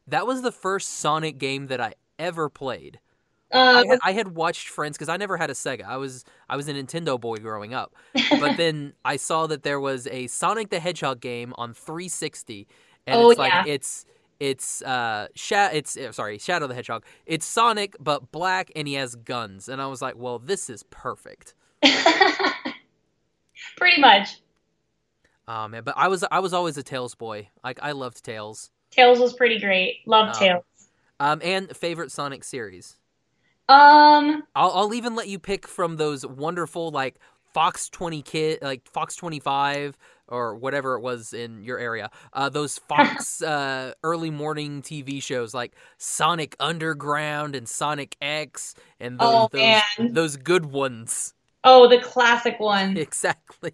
that 0.08 0.26
was 0.28 0.42
the 0.42 0.52
first 0.52 0.90
Sonic 0.90 1.38
game 1.38 1.68
that 1.68 1.82
I 1.82 1.94
ever 2.18 2.50
played. 2.50 3.00
Uh, 3.52 3.84
I, 3.84 3.88
had, 3.88 4.00
I 4.04 4.12
had 4.12 4.28
watched 4.36 4.68
friends 4.70 4.96
because 4.98 5.10
I 5.10 5.18
never 5.18 5.36
had 5.38 5.50
a 5.50 5.54
Sega. 5.54 5.84
I 5.84 5.98
was 5.98 6.24
I 6.50 6.56
was 6.56 6.68
a 6.68 6.74
Nintendo 6.74 7.20
boy 7.20 7.38
growing 7.38 7.74
up. 7.74 7.96
But 8.30 8.58
then 8.58 8.94
I 9.04 9.16
saw 9.18 9.48
that 9.48 9.64
there 9.64 9.80
was 9.80 10.06
a 10.08 10.28
Sonic 10.28 10.70
the 10.70 10.80
Hedgehog 10.80 11.20
game 11.20 11.54
on 11.58 11.74
360, 11.74 12.68
and 13.08 13.20
Oh, 13.20 13.30
it's 13.32 13.40
like 13.40 13.52
yeah. 13.52 13.64
it's 13.66 14.06
it's 14.40 14.82
uh 14.84 15.28
Sha- 15.36 15.70
it's 15.74 15.98
uh, 15.98 16.12
sorry 16.12 16.38
Shadow 16.38 16.68
the 16.68 16.76
Hedgehog. 16.76 17.04
It's 17.26 17.46
Sonic 17.46 17.96
but 18.00 18.32
black 18.32 18.72
and 18.76 18.88
he 18.88 18.94
has 18.96 19.16
guns, 19.16 19.68
and 19.68 19.82
I 19.82 19.88
was 19.88 20.02
like, 20.02 20.16
well, 20.16 20.38
this 20.40 20.70
is 20.70 20.84
perfect. 20.92 21.56
pretty 23.78 24.00
much. 24.00 24.42
Oh 25.48 25.68
man, 25.68 25.84
but 25.84 25.96
I 25.98 26.08
was 26.08 26.24
I 26.32 26.40
was 26.40 26.54
always 26.54 26.78
a 26.78 26.84
Tails 26.84 27.16
boy. 27.16 27.50
Like 27.64 27.80
I 27.82 27.94
loved 27.94 28.24
Tails. 28.24 28.70
Tails 28.92 29.20
was 29.20 29.34
pretty 29.34 29.60
great. 29.60 29.98
Loved 30.06 30.36
Oh. 30.36 30.40
Tails. 30.40 30.64
Um, 31.20 31.42
and 31.44 31.76
favorite 31.76 32.12
Sonic 32.12 32.44
series. 32.44 32.96
Um, 33.70 34.44
I'll 34.56 34.72
I'll 34.72 34.94
even 34.94 35.16
let 35.16 35.28
you 35.28 35.40
pick 35.40 35.68
from 35.68 35.98
those 35.98 36.26
wonderful 36.26 36.92
like 36.92 37.18
Fox 37.54 37.90
twenty 37.90 38.22
kid 38.22 38.60
like 38.62 38.88
Fox 38.90 39.16
twenty 39.16 39.40
five 39.40 39.98
or 40.28 40.56
whatever 40.56 40.96
it 40.96 41.02
was 41.02 41.34
in 41.34 41.64
your 41.64 41.80
area. 41.80 42.10
Uh, 42.34 42.50
those 42.50 42.78
Fox 42.90 43.42
uh, 43.44 43.94
early 44.04 44.32
morning 44.32 44.82
TV 44.82 45.22
shows 45.22 45.54
like 45.54 45.76
Sonic 45.98 46.56
Underground 46.60 47.56
and 47.56 47.68
Sonic 47.70 48.18
X 48.22 48.76
and 49.00 49.20
those 49.20 49.46
Oh, 49.46 49.50
those, 49.52 49.84
those 50.10 50.38
good 50.38 50.66
ones. 50.68 51.34
oh, 51.64 51.88
the 51.88 52.00
classic 52.02 52.60
ones. 52.60 52.98
Exactly. 53.10 53.74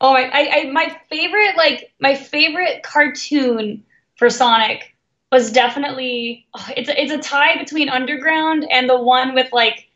Oh, 0.00 0.14
I, 0.14 0.22
I, 0.22 0.50
I, 0.60 0.70
my 0.70 0.98
favorite, 1.10 1.56
like 1.56 1.92
my 2.00 2.14
favorite 2.14 2.82
cartoon 2.82 3.84
for 4.16 4.30
Sonic 4.30 4.96
was 5.32 5.52
definitely 5.52 6.46
it's 6.76 6.88
a, 6.88 7.00
it's 7.02 7.12
a 7.12 7.18
tie 7.18 7.56
between 7.58 7.88
Underground 7.88 8.66
and 8.70 8.88
the 8.88 9.00
one 9.00 9.34
with 9.34 9.52
like 9.52 9.88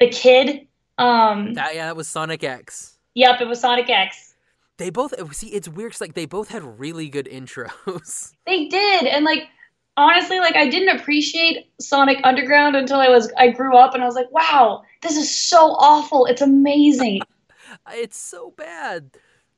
the 0.00 0.08
kid. 0.08 0.66
Um, 0.98 1.54
That 1.54 1.74
yeah, 1.74 1.86
that 1.86 1.96
was 1.96 2.08
Sonic 2.08 2.42
X. 2.42 2.96
yep, 3.14 3.40
it 3.40 3.46
was 3.48 3.60
Sonic 3.60 3.88
X. 3.90 4.34
They 4.78 4.90
both 4.90 5.14
see. 5.34 5.48
It's 5.48 5.68
weird. 5.68 5.92
'cause, 5.92 6.00
like 6.00 6.14
they 6.14 6.26
both 6.26 6.48
had 6.48 6.62
really 6.78 7.08
good 7.08 7.26
intros. 7.26 8.32
They 8.46 8.66
did, 8.68 9.06
and 9.06 9.24
like 9.24 9.48
honestly, 9.96 10.38
like 10.38 10.54
I 10.56 10.68
didn't 10.68 10.98
appreciate 11.00 11.70
Sonic 11.80 12.18
Underground 12.24 12.76
until 12.76 13.00
I 13.00 13.08
was 13.08 13.32
I 13.38 13.48
grew 13.48 13.76
up, 13.76 13.94
and 13.94 14.02
I 14.02 14.06
was 14.06 14.14
like, 14.14 14.30
wow, 14.30 14.82
this 15.02 15.16
is 15.16 15.34
so 15.34 15.72
awful. 15.78 16.26
It's 16.26 16.42
amazing, 16.42 17.20
it's 17.92 18.18
so 18.18 18.52
bad. 18.56 19.16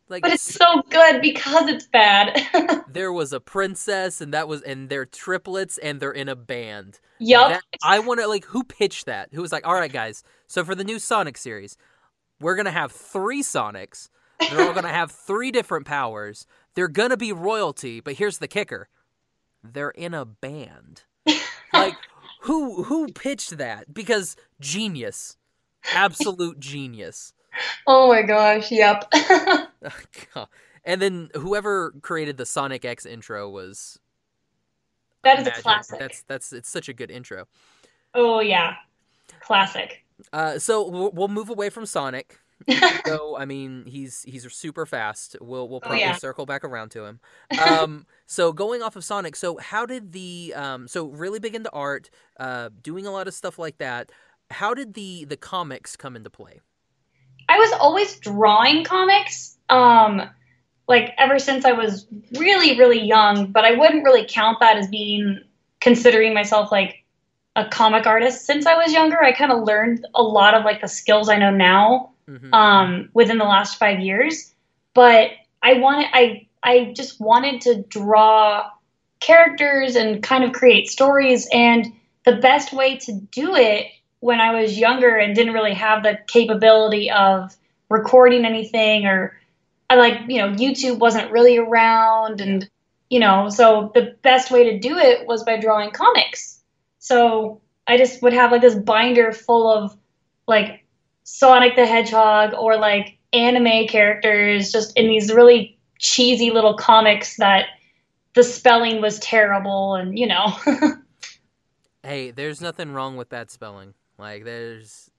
Like 0.08 0.22
but 0.22 0.32
it's 0.32 0.42
so 0.54 0.82
good 0.88 1.20
because 1.20 1.68
it's 1.68 1.86
bad. 1.86 2.40
there 2.88 3.12
was 3.12 3.32
a 3.32 3.40
princess, 3.40 4.20
and 4.20 4.32
that 4.34 4.48
was, 4.48 4.62
and 4.62 4.88
they're 4.88 5.04
triplets, 5.06 5.78
and 5.78 6.00
they're 6.00 6.12
in 6.12 6.28
a 6.28 6.36
band. 6.36 7.00
yup. 7.18 7.50
That- 7.50 7.62
I 7.84 7.98
want 7.98 8.20
to 8.20 8.26
like 8.26 8.44
who 8.46 8.64
pitched 8.64 9.06
that? 9.06 9.28
Who 9.32 9.42
was 9.42 9.52
like, 9.52 9.66
all 9.66 9.74
right, 9.74 9.92
guys. 9.92 10.22
So 10.46 10.64
for 10.64 10.74
the 10.74 10.84
new 10.84 10.98
Sonic 10.98 11.36
series, 11.36 11.76
we're 12.40 12.56
gonna 12.56 12.70
have 12.70 12.92
three 12.92 13.42
Sonics. 13.42 14.08
They're 14.40 14.60
all 14.66 14.72
gonna 14.74 14.88
have 14.88 15.10
three 15.10 15.50
different 15.50 15.86
powers. 15.86 16.46
They're 16.74 16.88
gonna 16.88 17.16
be 17.16 17.32
royalty, 17.32 18.00
but 18.00 18.14
here's 18.14 18.38
the 18.38 18.48
kicker: 18.48 18.88
they're 19.62 19.90
in 19.90 20.14
a 20.14 20.24
band. 20.24 21.02
Like 21.72 21.96
who 22.42 22.84
who 22.84 23.08
pitched 23.12 23.58
that? 23.58 23.92
Because 23.92 24.36
genius, 24.60 25.36
absolute 25.92 26.58
genius. 26.60 27.34
Oh 27.86 28.08
my 28.08 28.22
gosh, 28.22 28.70
yep. 28.70 29.10
And 30.84 31.02
then 31.02 31.30
whoever 31.34 31.92
created 32.02 32.36
the 32.36 32.46
Sonic 32.46 32.84
X 32.84 33.04
intro 33.04 33.48
was 33.50 33.98
that 35.22 35.38
is 35.40 35.46
a 35.46 35.50
classic. 35.50 35.98
That's 35.98 36.22
that's 36.22 36.52
it's 36.52 36.68
such 36.68 36.88
a 36.88 36.92
good 36.92 37.10
intro. 37.10 37.46
Oh 38.14 38.40
yeah, 38.40 38.76
classic. 39.40 40.04
Uh, 40.32 40.58
so 40.58 40.88
we'll, 40.88 41.10
we'll 41.12 41.28
move 41.28 41.48
away 41.50 41.70
from 41.70 41.86
Sonic. 41.86 42.38
so 43.06 43.36
I 43.38 43.44
mean, 43.44 43.84
he's 43.86 44.22
he's 44.22 44.50
super 44.52 44.84
fast. 44.86 45.36
We'll 45.40 45.68
we'll 45.68 45.80
Oh, 45.80 45.80
probably 45.80 46.00
yeah. 46.00 46.12
circle 46.12 46.44
back 46.46 46.64
around 46.64 46.90
to 46.90 47.04
him. 47.04 47.20
Um, 47.56 48.06
so 48.26 48.52
going 48.52 48.82
off 48.82 48.96
of 48.96 49.04
Sonic, 49.04 49.36
so 49.36 49.58
how 49.58 49.86
did 49.86 50.12
the 50.12 50.52
um, 50.56 50.88
so 50.88 51.06
really 51.06 51.38
big 51.38 51.54
into 51.54 51.70
art, 51.72 52.10
uh, 52.38 52.70
doing 52.82 53.06
a 53.06 53.10
lot 53.12 53.28
of 53.28 53.34
stuff 53.34 53.58
like 53.58 53.78
that. 53.78 54.10
How 54.50 54.74
did 54.74 54.94
the 54.94 55.24
the 55.24 55.36
comics 55.36 55.96
come 55.96 56.16
into 56.16 56.30
play? 56.30 56.60
I 57.58 57.60
was 57.60 57.72
always 57.80 58.18
drawing 58.20 58.84
comics, 58.84 59.56
um, 59.68 60.22
like 60.86 61.12
ever 61.18 61.40
since 61.40 61.64
I 61.64 61.72
was 61.72 62.06
really, 62.36 62.78
really 62.78 63.00
young, 63.00 63.50
but 63.50 63.64
I 63.64 63.72
wouldn't 63.72 64.04
really 64.04 64.24
count 64.28 64.60
that 64.60 64.76
as 64.76 64.86
being 64.86 65.40
considering 65.80 66.34
myself 66.34 66.70
like 66.70 67.04
a 67.56 67.64
comic 67.68 68.06
artist 68.06 68.46
since 68.46 68.64
I 68.64 68.74
was 68.76 68.92
younger. 68.92 69.20
I 69.20 69.32
kind 69.32 69.50
of 69.50 69.64
learned 69.64 70.06
a 70.14 70.22
lot 70.22 70.54
of 70.54 70.64
like 70.64 70.80
the 70.80 70.88
skills 70.88 71.28
I 71.28 71.36
know 71.36 71.50
now 71.50 72.12
Mhm. 72.28 72.54
um, 72.54 73.08
within 73.12 73.38
the 73.38 73.44
last 73.44 73.76
five 73.76 73.98
years. 73.98 74.54
But 74.94 75.32
I 75.62 75.74
wanted, 75.74 76.08
I, 76.12 76.46
I 76.62 76.92
just 76.94 77.20
wanted 77.20 77.62
to 77.62 77.82
draw 77.88 78.70
characters 79.18 79.96
and 79.96 80.22
kind 80.22 80.44
of 80.44 80.52
create 80.52 80.88
stories. 80.88 81.48
And 81.52 81.86
the 82.24 82.36
best 82.36 82.72
way 82.72 82.98
to 82.98 83.12
do 83.12 83.56
it 83.56 83.86
when 84.20 84.40
I 84.40 84.60
was 84.60 84.78
younger 84.78 85.16
and 85.16 85.34
didn't 85.34 85.54
really 85.54 85.75
have 85.75 86.02
the 86.02 86.18
capability 86.26 87.10
of 87.10 87.56
recording 87.88 88.44
anything 88.44 89.06
or 89.06 89.38
I 89.90 89.96
like, 89.96 90.20
you 90.28 90.38
know, 90.38 90.50
YouTube 90.50 90.98
wasn't 90.98 91.30
really 91.30 91.56
around 91.56 92.40
and, 92.40 92.68
you 93.08 93.20
know, 93.20 93.48
so 93.48 93.90
the 93.94 94.16
best 94.22 94.50
way 94.50 94.70
to 94.70 94.78
do 94.78 94.98
it 94.98 95.26
was 95.26 95.44
by 95.44 95.58
drawing 95.58 95.92
comics. 95.92 96.60
So 96.98 97.60
I 97.87 97.96
just 97.96 98.22
would 98.22 98.34
have 98.34 98.52
like 98.52 98.60
this 98.60 98.75
binder 98.75 99.32
full 99.32 99.72
of 99.72 99.96
like 100.46 100.84
Sonic 101.25 101.76
the 101.76 101.87
Hedgehog 101.87 102.54
or 102.54 102.76
like 102.76 103.16
anime 103.32 103.87
characters 103.87 104.72
just 104.72 104.96
in 104.98 105.06
these 105.06 105.32
really 105.32 105.78
cheesy 105.98 106.50
little 106.50 106.75
comics 106.75 107.37
that 107.37 107.66
the 108.34 108.42
spelling 108.42 109.00
was 109.00 109.18
terrible 109.20 109.94
and, 109.94 110.18
you 110.18 110.26
know. 110.26 110.56
Hey, 112.04 112.30
there's 112.30 112.60
nothing 112.60 112.92
wrong 112.92 113.16
with 113.16 113.30
that 113.30 113.50
spelling. 113.50 113.92
Like, 114.18 114.44
there's 114.44 115.10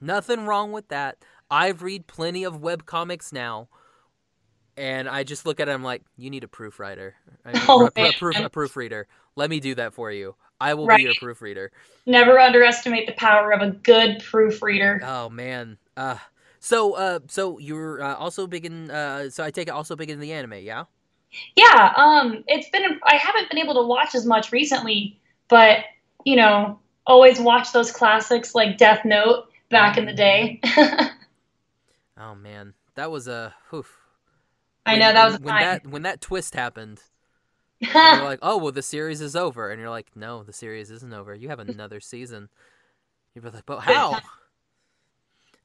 nothing 0.00 0.46
wrong 0.46 0.72
with 0.72 0.88
that. 0.88 1.18
I've 1.50 1.82
read 1.82 2.06
plenty 2.06 2.44
of 2.44 2.60
web 2.62 2.86
comics 2.86 3.32
now, 3.32 3.68
and 4.76 5.08
I 5.08 5.24
just 5.24 5.46
look 5.46 5.60
at 5.60 5.68
it. 5.68 5.72
I'm 5.72 5.82
like, 5.82 6.02
you 6.16 6.30
need 6.30 6.44
a 6.44 6.48
proofwriter, 6.48 7.12
I 7.44 7.52
mean, 7.52 7.62
Oh, 7.68 7.90
a, 7.96 8.08
a 8.08 8.12
proof, 8.12 8.38
a 8.38 8.50
proofreader. 8.50 9.06
Let 9.34 9.50
me 9.50 9.60
do 9.60 9.74
that 9.76 9.94
for 9.94 10.10
you. 10.10 10.34
I 10.60 10.74
will 10.74 10.86
Right. 10.86 10.96
be 10.96 11.02
your 11.02 11.14
proofreader. 11.14 11.70
Never 12.06 12.38
underestimate 12.38 13.06
the 13.06 13.12
power 13.14 13.52
of 13.52 13.60
a 13.60 13.70
good 13.70 14.22
proofreader. 14.22 15.00
Oh 15.04 15.28
man. 15.28 15.76
Uh, 15.96 16.16
so 16.60 16.94
uh, 16.94 17.20
so 17.28 17.58
you're 17.58 18.02
uh, 18.02 18.14
also 18.14 18.46
big 18.46 18.64
in. 18.64 18.90
Uh, 18.90 19.28
so 19.28 19.44
I 19.44 19.50
take 19.50 19.68
it 19.68 19.72
also 19.72 19.96
big 19.96 20.08
in 20.08 20.18
the 20.20 20.32
anime, 20.32 20.54
yeah. 20.54 20.84
Yeah, 21.54 21.92
um, 21.96 22.44
it's 22.46 22.68
been 22.70 23.00
I 23.04 23.16
haven't 23.16 23.50
been 23.50 23.58
able 23.58 23.74
to 23.74 23.82
watch 23.82 24.14
as 24.14 24.24
much 24.24 24.52
recently, 24.52 25.20
but 25.48 25.80
you 26.24 26.36
know, 26.36 26.78
always 27.06 27.40
watch 27.40 27.72
those 27.72 27.92
classics 27.92 28.54
like 28.54 28.78
Death 28.78 29.04
Note 29.04 29.48
back 29.70 29.96
in 29.96 30.06
the 30.06 30.12
day. 30.12 30.60
Oh 32.18 32.34
man, 32.34 32.74
that 32.94 33.10
was 33.10 33.28
a. 33.28 33.54
oof. 33.74 33.94
I 34.84 34.96
know 34.96 35.12
that 35.12 35.26
was 35.26 35.34
a 35.34 35.38
when 35.38 35.54
time. 35.54 35.62
that 35.62 35.86
when 35.86 36.02
that 36.02 36.20
twist 36.20 36.54
happened. 36.54 37.02
you're 37.80 37.92
like, 37.92 38.38
oh 38.40 38.56
well, 38.56 38.72
the 38.72 38.82
series 38.82 39.20
is 39.20 39.36
over, 39.36 39.70
and 39.70 39.78
you're 39.80 39.90
like, 39.90 40.08
no, 40.14 40.42
the 40.42 40.52
series 40.52 40.90
isn't 40.90 41.12
over. 41.12 41.34
You 41.34 41.48
have 41.50 41.58
another 41.58 42.00
season. 42.00 42.48
You're 43.34 43.44
like, 43.50 43.66
but 43.66 43.80
how? 43.80 44.14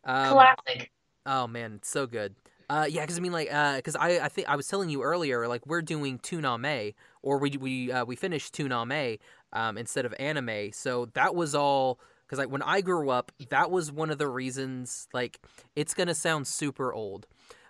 Um, 0.04 0.34
Classic. 0.34 0.92
oh 1.26 1.48
man, 1.48 1.76
it's 1.76 1.90
so 1.90 2.06
good. 2.06 2.36
Uh, 2.72 2.86
yeah, 2.86 3.02
because 3.02 3.18
I 3.18 3.20
mean, 3.20 3.34
like, 3.34 3.50
because 3.50 3.98
I, 3.98 4.20
I 4.20 4.30
think 4.30 4.48
I 4.48 4.56
was 4.56 4.66
telling 4.66 4.90
you 4.90 5.04
earlier, 5.04 5.46
like, 5.46 5.68
we're 5.68 5.82
doing 5.82 6.20
Toonami, 6.20 6.94
or 7.22 7.38
we 7.38 7.58
we 7.60 7.92
uh, 7.92 8.06
we 8.06 8.16
finished 8.16 8.56
Toonami 8.56 9.20
um, 9.52 9.78
instead 9.78 10.06
of 10.06 10.14
anime. 10.18 10.72
So 10.72 11.08
that 11.14 11.36
was 11.36 11.54
all 11.54 12.00
because 12.26 12.40
like 12.40 12.50
when 12.50 12.62
I 12.62 12.80
grew 12.80 13.10
up, 13.10 13.34
that 13.50 13.70
was 13.72 13.92
one 13.92 14.10
of 14.10 14.20
the 14.20 14.30
reasons. 14.30 15.10
Like, 15.12 15.42
it's 15.76 15.94
gonna 15.94 16.16
sound 16.16 16.48
super 16.48 16.94
old, 16.94 17.28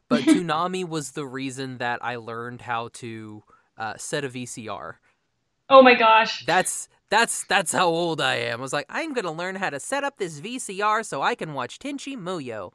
but 0.08 0.22
Toonami 0.22 0.88
was 0.88 1.14
the 1.14 1.26
reason 1.26 1.80
that 1.80 1.98
I 2.04 2.18
learned 2.18 2.62
how 2.62 2.90
to 2.94 3.42
uh, 3.80 3.94
set 3.98 4.24
a 4.24 4.30
VCR. 4.30 4.98
Oh 5.68 5.82
my 5.82 5.96
gosh. 5.96 6.46
That's 6.46 6.90
that's 7.10 7.44
that's 7.46 7.72
how 7.72 7.88
old 7.88 8.22
I 8.22 8.36
am. 8.36 8.60
I 8.60 8.62
was 8.62 8.72
like, 8.72 8.86
I'm 8.88 9.16
gonna 9.16 9.32
learn 9.32 9.56
how 9.56 9.72
to 9.72 9.80
set 9.80 10.04
up 10.04 10.18
this 10.18 10.40
VCR 10.40 11.04
so 11.04 11.24
I 11.24 11.34
can 11.34 11.56
watch 11.56 11.80
Tenchi 11.80 12.16
Muyo. 12.16 12.72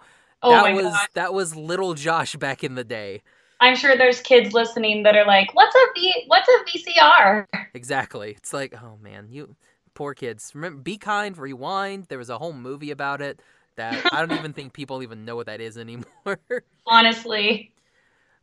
Oh 0.47 0.51
that 0.51 0.63
my 0.63 0.73
was 0.75 0.85
gosh. 0.85 1.09
that 1.15 1.35
was 1.35 1.57
little 1.57 1.95
Josh 1.95 2.37
back 2.37 2.63
in 2.63 2.77
the 2.77 2.85
day. 2.85 3.23
I'm 3.59 3.75
sure 3.75 3.97
there's 3.97 4.21
kids 4.21 4.53
listening 4.53 5.03
that 5.03 5.17
are 5.17 5.27
like, 5.27 5.53
"What's 5.55 5.75
a 5.75 5.87
V? 5.95 6.25
What's 6.29 6.49
a 6.49 6.65
VCR?" 6.65 7.47
Exactly. 7.75 8.33
It's 8.37 8.53
like, 8.53 8.73
oh 8.81 8.97
man, 9.03 9.27
you 9.31 9.57
poor 9.95 10.15
kids. 10.15 10.53
Remember, 10.55 10.81
be 10.81 10.99
kind, 10.99 11.37
rewind. 11.37 12.07
There 12.09 12.19
was 12.19 12.31
a 12.31 12.39
whole 12.39 12.53
movie 12.53 12.93
about 12.93 13.21
it 13.21 13.41
that 13.75 14.01
I 14.13 14.25
don't 14.25 14.39
even 14.39 14.53
think 14.53 14.73
people 14.73 15.03
even 15.03 15.25
know 15.25 15.35
what 15.35 15.47
that 15.47 15.61
is 15.61 15.77
anymore. 15.77 16.39
Honestly, 16.87 17.73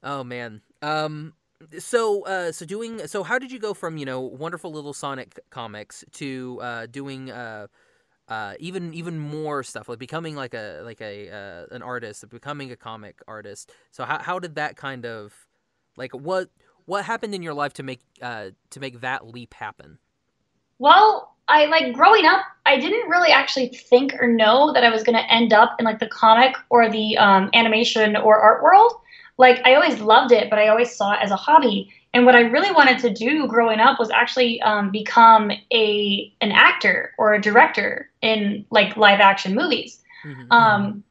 oh 0.04 0.26
man. 0.26 0.62
Um. 0.82 1.34
So, 1.80 2.26
uh, 2.26 2.52
so 2.52 2.66
doing. 2.66 3.08
So, 3.08 3.24
how 3.24 3.40
did 3.40 3.50
you 3.50 3.60
go 3.60 3.74
from 3.74 3.96
you 3.96 4.06
know 4.06 4.20
wonderful 4.20 4.74
little 4.74 4.94
Sonic 4.94 5.40
comics 5.52 6.04
to 6.14 6.60
uh, 6.62 6.86
doing 6.88 7.32
uh, 7.32 7.68
uh, 8.28 8.54
even 8.60 8.94
even 8.94 9.20
more 9.20 9.64
stuff 9.64 9.90
like 9.90 10.00
becoming 10.00 10.36
like 10.36 10.54
a 10.54 10.82
like 10.84 11.02
a 11.02 11.30
uh, 11.30 11.76
an 11.76 11.82
artist, 11.82 12.28
becoming 12.30 12.72
a 12.72 12.76
comic 12.76 13.22
artist. 13.28 13.72
So, 13.92 14.06
how 14.06 14.22
how 14.22 14.40
did 14.40 14.56
that 14.56 14.76
kind 14.78 15.06
of 15.06 15.34
like 15.98 16.14
what 16.14 16.50
what 16.86 17.06
happened 17.06 17.36
in 17.36 17.42
your 17.42 17.54
life 17.54 17.74
to 17.74 17.84
make 17.84 18.02
uh 18.22 18.50
to 18.72 18.80
make 18.80 19.02
that 19.02 19.28
leap 19.28 19.54
happen? 19.54 20.00
well, 20.84 21.36
I 21.48 21.66
like 21.66 21.94
growing 21.94 22.26
up. 22.26 22.42
I 22.66 22.78
didn't 22.78 23.10
really 23.10 23.30
actually 23.30 23.70
think 23.70 24.14
or 24.20 24.28
know 24.28 24.74
that 24.74 24.84
I 24.84 24.90
was 24.90 25.02
going 25.04 25.16
to 25.16 25.34
end 25.34 25.54
up 25.54 25.76
in 25.80 25.86
like 25.86 26.00
the 26.00 26.08
comic 26.08 26.56
or 26.70 26.90
the 26.90 27.18
um, 27.18 27.50
animation 27.54 28.18
or 28.18 28.38
art 28.38 28.62
world. 28.62 28.92
Like 29.38 29.62
I 29.66 29.76
always 29.76 30.00
loved 30.02 30.34
it, 30.34 30.50
but 30.50 30.60
I 30.60 30.68
always 30.68 30.94
saw 30.94 31.14
it 31.14 31.20
as 31.22 31.32
a 31.32 31.38
hobby. 31.38 31.90
And 32.14 32.26
what 32.26 32.36
I 32.36 32.42
really 32.42 32.72
wanted 32.72 33.00
to 33.00 33.10
do 33.10 33.48
growing 33.48 33.80
up 33.80 34.00
was 34.00 34.12
actually 34.12 34.62
um, 34.62 34.92
become 34.92 35.52
a 35.72 36.32
an 36.42 36.52
actor 36.52 37.14
or 37.18 37.34
a 37.34 37.42
director 37.42 38.10
in 38.22 38.66
like 38.70 38.96
live 38.98 39.20
action 39.20 39.56
movies. 39.56 40.00
Mhm. 40.24 40.52
Um, 40.52 41.04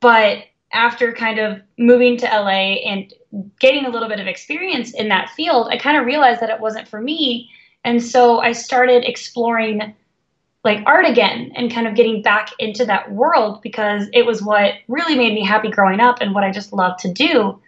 but 0.00 0.44
after 0.72 1.12
kind 1.12 1.38
of 1.38 1.60
moving 1.78 2.16
to 2.16 2.26
LA 2.26 2.78
and 2.84 3.12
getting 3.60 3.86
a 3.86 3.90
little 3.90 4.08
bit 4.08 4.20
of 4.20 4.26
experience 4.26 4.92
in 4.92 5.08
that 5.08 5.30
field, 5.30 5.68
I 5.70 5.76
kind 5.76 5.96
of 5.96 6.06
realized 6.06 6.40
that 6.40 6.50
it 6.50 6.60
wasn't 6.60 6.88
for 6.88 7.00
me. 7.00 7.50
And 7.84 8.02
so 8.02 8.40
I 8.40 8.52
started 8.52 9.04
exploring 9.04 9.94
like 10.62 10.82
art 10.86 11.06
again 11.06 11.52
and 11.54 11.72
kind 11.72 11.86
of 11.86 11.94
getting 11.94 12.22
back 12.22 12.50
into 12.58 12.84
that 12.84 13.10
world 13.12 13.62
because 13.62 14.08
it 14.12 14.26
was 14.26 14.42
what 14.42 14.74
really 14.88 15.16
made 15.16 15.32
me 15.32 15.44
happy 15.44 15.70
growing 15.70 16.00
up 16.00 16.20
and 16.20 16.34
what 16.34 16.44
I 16.44 16.50
just 16.50 16.72
loved 16.72 16.98
to 17.00 17.12
do. 17.12 17.60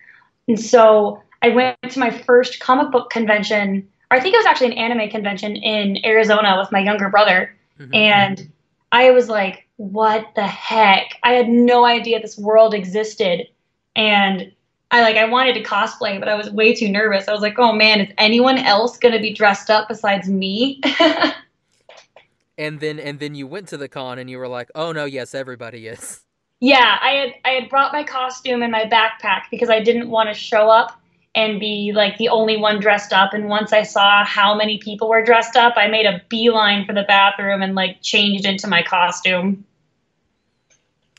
And 0.46 0.60
so 0.60 1.22
I 1.42 1.48
went 1.48 1.76
to 1.90 1.98
my 1.98 2.10
first 2.10 2.60
comic 2.60 2.92
book 2.92 3.10
convention, 3.10 3.88
or 4.10 4.16
I 4.16 4.20
think 4.20 4.34
it 4.34 4.38
was 4.38 4.46
actually 4.46 4.68
an 4.68 4.78
anime 4.78 5.10
convention 5.10 5.56
in 5.56 6.04
Arizona 6.04 6.56
with 6.58 6.70
my 6.70 6.78
younger 6.78 7.08
brother. 7.08 7.54
Mhm. 7.78 7.94
And 7.94 8.52
I 8.92 9.10
was 9.10 9.28
like, 9.28 9.66
what 9.76 10.28
the 10.36 10.46
heck? 10.46 11.18
I 11.24 11.32
had 11.32 11.48
no 11.48 11.84
idea 11.84 12.20
this 12.20 12.38
world 12.38 12.74
existed. 12.74 13.48
And 13.96 14.52
I 14.92 15.00
like 15.00 15.16
I 15.16 15.24
wanted 15.24 15.54
to 15.54 15.62
cosplay, 15.62 16.18
but 16.20 16.28
I 16.28 16.34
was 16.34 16.50
way 16.50 16.74
too 16.74 16.88
nervous. 16.88 17.26
I 17.26 17.32
was 17.32 17.40
like, 17.40 17.58
oh 17.58 17.72
man, 17.72 18.00
is 18.00 18.12
anyone 18.18 18.58
else 18.58 18.98
gonna 18.98 19.20
be 19.20 19.32
dressed 19.32 19.70
up 19.70 19.88
besides 19.88 20.28
me? 20.28 20.80
and 22.58 22.78
then 22.78 23.00
and 23.00 23.18
then 23.18 23.34
you 23.34 23.46
went 23.46 23.68
to 23.68 23.76
the 23.76 23.88
con 23.88 24.18
and 24.18 24.30
you 24.30 24.38
were 24.38 24.48
like, 24.48 24.70
oh 24.74 24.92
no, 24.92 25.06
yes, 25.06 25.34
everybody 25.34 25.88
is. 25.88 26.20
Yeah, 26.60 26.98
I 27.00 27.10
had 27.10 27.34
I 27.44 27.48
had 27.50 27.70
brought 27.70 27.92
my 27.92 28.04
costume 28.04 28.62
in 28.62 28.70
my 28.70 28.84
backpack 28.84 29.44
because 29.50 29.70
I 29.70 29.80
didn't 29.80 30.10
want 30.10 30.28
to 30.28 30.34
show 30.34 30.70
up 30.70 31.01
and 31.34 31.58
be 31.58 31.92
like 31.94 32.18
the 32.18 32.28
only 32.28 32.56
one 32.56 32.80
dressed 32.80 33.12
up. 33.12 33.32
And 33.32 33.48
once 33.48 33.72
I 33.72 33.82
saw 33.82 34.24
how 34.24 34.54
many 34.54 34.78
people 34.78 35.08
were 35.08 35.24
dressed 35.24 35.56
up, 35.56 35.74
I 35.76 35.88
made 35.88 36.06
a 36.06 36.22
beeline 36.28 36.84
for 36.86 36.92
the 36.92 37.04
bathroom 37.04 37.62
and 37.62 37.74
like 37.74 38.02
changed 38.02 38.44
into 38.44 38.68
my 38.68 38.82
costume. 38.82 39.64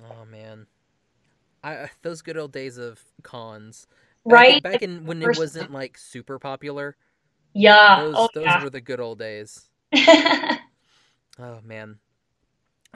Oh 0.02 0.26
man, 0.26 0.68
I 1.64 1.90
those 2.02 2.22
good 2.22 2.38
old 2.38 2.52
days 2.52 2.78
of 2.78 3.02
cons. 3.24 3.88
Back 4.26 4.34
right 4.34 4.64
back 4.64 4.82
in 4.82 5.06
when 5.06 5.22
it 5.22 5.38
wasn't 5.38 5.72
like 5.72 5.98
super 5.98 6.40
popular. 6.40 6.96
Yeah, 7.54 8.04
those, 8.04 8.16
oh, 8.18 8.30
those 8.34 8.44
yeah. 8.46 8.64
were 8.64 8.70
the 8.70 8.82
good 8.82 9.00
old 9.00 9.20
days. 9.20 9.70
oh 9.96 11.60
man. 11.64 12.00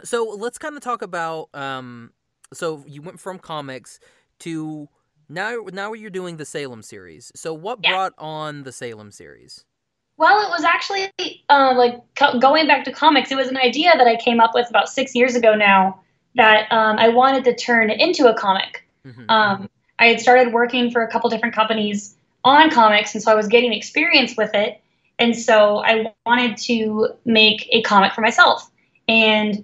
So 0.04 0.36
let's 0.38 0.58
kind 0.58 0.78
of 0.78 0.84
talk 0.84 1.02
about. 1.02 1.50
Um, 1.54 2.12
so 2.54 2.84
you 2.88 3.02
went 3.02 3.20
from 3.20 3.40
comics 3.40 4.00
to 4.40 4.88
now 5.30 5.58
now 5.72 5.94
you're 5.94 6.10
doing 6.10 6.38
the 6.38 6.46
Salem 6.46 6.82
series. 6.82 7.32
So 7.36 7.54
what 7.54 7.80
Yeah. 7.84 7.92
brought 7.92 8.14
on 8.18 8.64
the 8.64 8.72
Salem 8.72 9.12
series? 9.12 9.66
Well, 10.18 10.42
it 10.42 10.50
was 10.50 10.64
actually 10.64 11.12
uh, 11.50 11.74
like 11.78 12.02
co- 12.16 12.40
going 12.40 12.66
back 12.68 12.84
to 12.86 12.92
comics. 12.92 13.32
It 13.32 13.36
was 13.36 13.50
an 13.50 13.58
idea 13.58 13.92
that 13.96 14.08
I 14.08 14.16
came 14.16 14.40
up 14.40 14.52
with 14.56 14.68
about 14.70 14.90
six 14.90 15.14
years 15.14 15.36
ago 15.36 15.54
now 15.54 16.02
that 16.36 16.72
um, 16.72 16.98
I 16.98 17.10
wanted 17.10 17.44
to 17.46 17.56
turn 17.56 17.90
into 17.92 18.28
a 18.28 18.34
comic. 18.34 18.88
Mhm. 19.06 19.30
Um, 19.30 19.70
I 20.00 20.08
had 20.08 20.20
started 20.20 20.54
working 20.54 20.92
for 20.92 21.04
a 21.04 21.12
couple 21.12 21.30
different 21.30 21.54
companies 21.56 22.16
on 22.44 22.70
comics, 22.72 23.14
and 23.14 23.24
so 23.24 23.32
I 23.32 23.36
was 23.36 23.48
getting 23.48 23.74
experience 23.74 24.36
with 24.38 24.54
it. 24.54 24.82
And 25.20 25.36
so 25.36 25.80
I 25.80 26.14
wanted 26.26 26.58
to 26.58 27.10
make 27.26 27.68
a 27.72 27.82
comic 27.84 28.14
for 28.14 28.22
myself. 28.22 28.70
And 29.08 29.64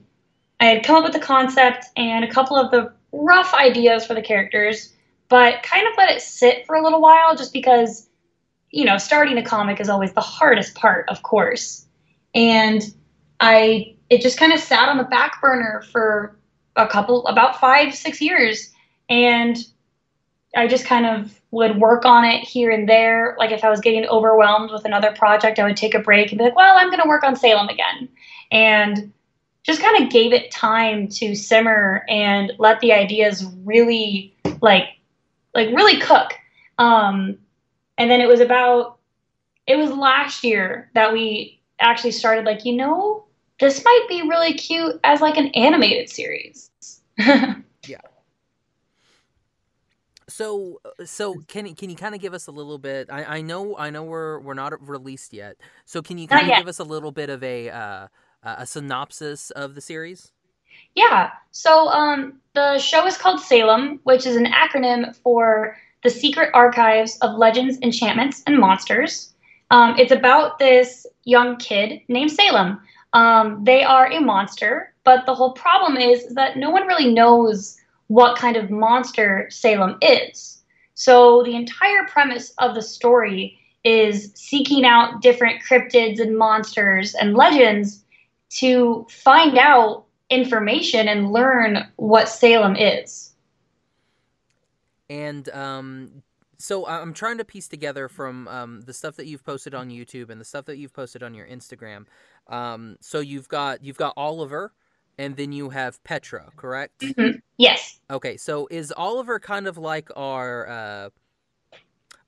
I 0.60 0.66
had 0.66 0.84
come 0.84 0.96
up 0.98 1.04
with 1.04 1.14
the 1.14 1.20
concept 1.20 1.86
and 1.96 2.24
a 2.26 2.32
couple 2.32 2.58
of 2.58 2.72
the 2.72 2.92
rough 3.12 3.54
ideas 3.54 4.06
for 4.06 4.14
the 4.16 4.22
characters, 4.22 4.93
but 5.34 5.64
kind 5.64 5.88
of 5.88 5.94
let 5.98 6.12
it 6.12 6.22
sit 6.22 6.64
for 6.68 6.76
a 6.76 6.84
little 6.84 7.02
while 7.02 7.36
just 7.36 7.54
because, 7.54 8.08
you 8.70 8.86
know, 8.86 9.00
starting 9.00 9.36
a 9.40 9.42
comic 9.42 9.80
is 9.80 9.90
always 9.90 10.14
the 10.14 10.22
hardest 10.22 10.76
part, 10.76 11.10
of 11.10 11.24
course. 11.24 11.88
And 12.36 12.84
I, 13.40 13.96
it 14.12 14.22
just 14.22 14.38
kind 14.38 14.54
of 14.54 14.60
sat 14.60 14.90
on 14.90 15.00
the 15.00 15.06
back 15.06 15.42
burner 15.42 15.84
for 15.92 16.38
a 16.76 16.86
couple, 16.86 17.26
about 17.26 17.60
five, 17.60 17.96
six 17.96 18.22
years. 18.22 18.70
And 19.10 19.58
I 20.56 20.68
just 20.68 20.86
kind 20.86 21.08
of 21.08 21.42
would 21.50 21.80
work 21.80 22.06
on 22.06 22.26
it 22.26 22.44
here 22.44 22.70
and 22.70 22.88
there. 22.88 23.36
Like 23.40 23.50
if 23.50 23.64
I 23.64 23.72
was 23.72 23.80
getting 23.80 24.06
overwhelmed 24.06 24.70
with 24.70 24.86
another 24.86 25.14
project, 25.14 25.58
I 25.58 25.64
would 25.64 25.78
take 25.78 25.96
a 25.96 26.00
break 26.00 26.32
and 26.32 26.38
be 26.38 26.44
like, 26.44 26.56
well, 26.56 26.78
I'm 26.78 26.92
going 26.92 27.02
to 27.02 27.10
work 27.10 27.24
on 27.24 27.36
Salem 27.36 27.70
again. 27.70 28.08
And 28.52 29.12
just 29.64 29.82
kind 29.82 30.04
of 30.04 30.12
gave 30.12 30.32
it 30.32 30.52
time 30.52 31.08
to 31.08 31.34
simmer 31.34 32.06
and 32.08 32.54
let 32.60 32.82
the 32.82 32.94
ideas 32.94 33.44
really 33.64 34.36
like 34.62 34.90
like 35.54 35.70
really 35.70 36.00
cook. 36.00 36.34
Um, 36.78 37.38
and 37.98 38.10
then 38.10 38.22
it 38.22 38.28
was 38.28 38.40
about 38.40 38.98
it 39.68 39.78
was 39.78 39.92
last 39.92 40.44
year 40.44 40.90
that 40.94 41.14
we 41.14 41.62
actually 41.80 42.12
started 42.12 42.46
like, 42.46 42.66
you 42.66 42.76
know, 42.76 43.26
this 43.60 43.84
might 43.84 44.06
be 44.10 44.22
really 44.28 44.54
cute 44.54 45.00
as 45.04 45.22
like 45.22 45.38
an 45.38 45.48
animated 45.50 46.10
series. 46.10 46.70
Yeah. 47.86 47.98
So 50.30 50.80
so 51.04 51.36
can 51.48 51.66
you 51.66 51.76
can 51.76 51.90
you 51.90 51.98
kind 51.98 52.16
of 52.16 52.22
give 52.22 52.34
us 52.34 52.48
a 52.48 52.52
little 52.52 52.78
bit? 52.78 53.10
I, 53.12 53.38
I 53.38 53.42
know 53.42 53.78
I 53.78 53.90
know 53.90 54.04
we're 54.04 54.40
we're 54.40 54.54
not 54.54 54.88
released 54.88 55.34
yet. 55.34 55.58
So 55.86 56.02
can 56.02 56.18
you 56.18 56.28
kind 56.28 56.50
of 56.50 56.58
give 56.58 56.68
us 56.68 56.80
a 56.80 56.84
little 56.84 57.12
bit 57.12 57.30
of 57.30 57.44
a 57.44 57.70
uh, 57.70 58.08
a 58.42 58.66
synopsis 58.66 59.52
of 59.52 59.76
the 59.76 59.82
series? 59.82 60.32
Yeah. 60.96 61.32
So 61.52 61.88
um, 61.90 62.40
the 62.54 62.78
show 62.80 63.06
is 63.06 63.18
called 63.18 63.40
Salem, 63.40 64.00
which 64.04 64.26
is 64.26 64.36
an 64.36 64.46
acronym 64.46 65.16
for 65.18 65.78
the 66.04 66.10
Secret 66.10 66.50
Archives 66.54 67.18
of 67.22 67.38
Legends, 67.38 67.78
Enchantments, 67.82 68.44
and 68.46 68.60
Monsters. 68.60 69.34
Um, 69.72 69.96
it's 69.98 70.12
about 70.12 70.60
this 70.60 71.06
young 71.24 71.58
kid 71.58 72.02
named 72.08 72.32
Salem. 72.32 72.80
Um, 73.14 73.64
they 73.64 73.84
are 73.84 74.12
a 74.12 74.20
monster, 74.20 74.94
but 75.04 75.26
the 75.26 75.36
whole 75.36 75.54
problem 75.54 75.98
is 75.98 76.34
that 76.34 76.58
no 76.58 76.70
one 76.70 76.88
really 76.88 77.14
knows 77.14 77.78
what 78.08 78.38
kind 78.38 78.58
of 78.58 78.70
monster 78.70 79.48
Salem 79.50 79.98
is. 80.02 80.62
So 80.96 81.44
the 81.44 81.56
entire 81.56 82.06
premise 82.08 82.54
of 82.60 82.76
the 82.76 82.82
story 82.82 83.58
is 83.84 84.32
seeking 84.36 84.86
out 84.86 85.22
different 85.22 85.62
cryptids 85.64 86.20
and 86.20 86.38
monsters 86.38 87.16
and 87.16 87.36
legends 87.36 88.04
to 88.58 89.06
find 89.10 89.58
out 89.58 90.06
information 90.34 91.08
and 91.08 91.32
learn 91.32 91.88
what 91.96 92.28
Salem 92.28 92.76
is. 92.76 93.34
And 95.10 95.48
um, 95.50 96.24
so 96.58 96.88
I'm 96.88 97.14
trying 97.14 97.38
to 97.40 97.46
piece 97.46 97.68
together 97.68 98.08
from 98.08 98.48
um, 98.48 98.82
the 98.82 98.94
stuff 98.94 99.18
that 99.18 99.28
you've 99.28 99.44
posted 99.44 99.76
on 99.76 99.90
YouTube 99.90 100.30
and 100.30 100.40
the 100.40 100.46
stuff 100.46 100.66
that 100.66 100.78
you've 100.78 100.94
posted 100.94 101.22
on 101.22 101.34
your 101.34 101.46
Instagram. 101.46 102.06
Um, 102.48 102.98
so 103.02 103.20
you've 103.20 103.48
got 103.48 103.84
you've 103.84 103.98
got 103.98 104.14
Oliver, 104.16 104.74
and 105.18 105.36
then 105.36 105.52
you 105.52 105.70
have 105.70 106.04
Petra, 106.04 106.52
correct? 106.56 107.04
Yes. 107.58 108.00
Okay, 108.10 108.38
so 108.38 108.68
is 108.72 108.92
Oliver 108.96 109.40
kind 109.40 109.68
of 109.68 109.78
like 109.78 110.10
our? 110.16 110.68
Uh, 110.68 111.10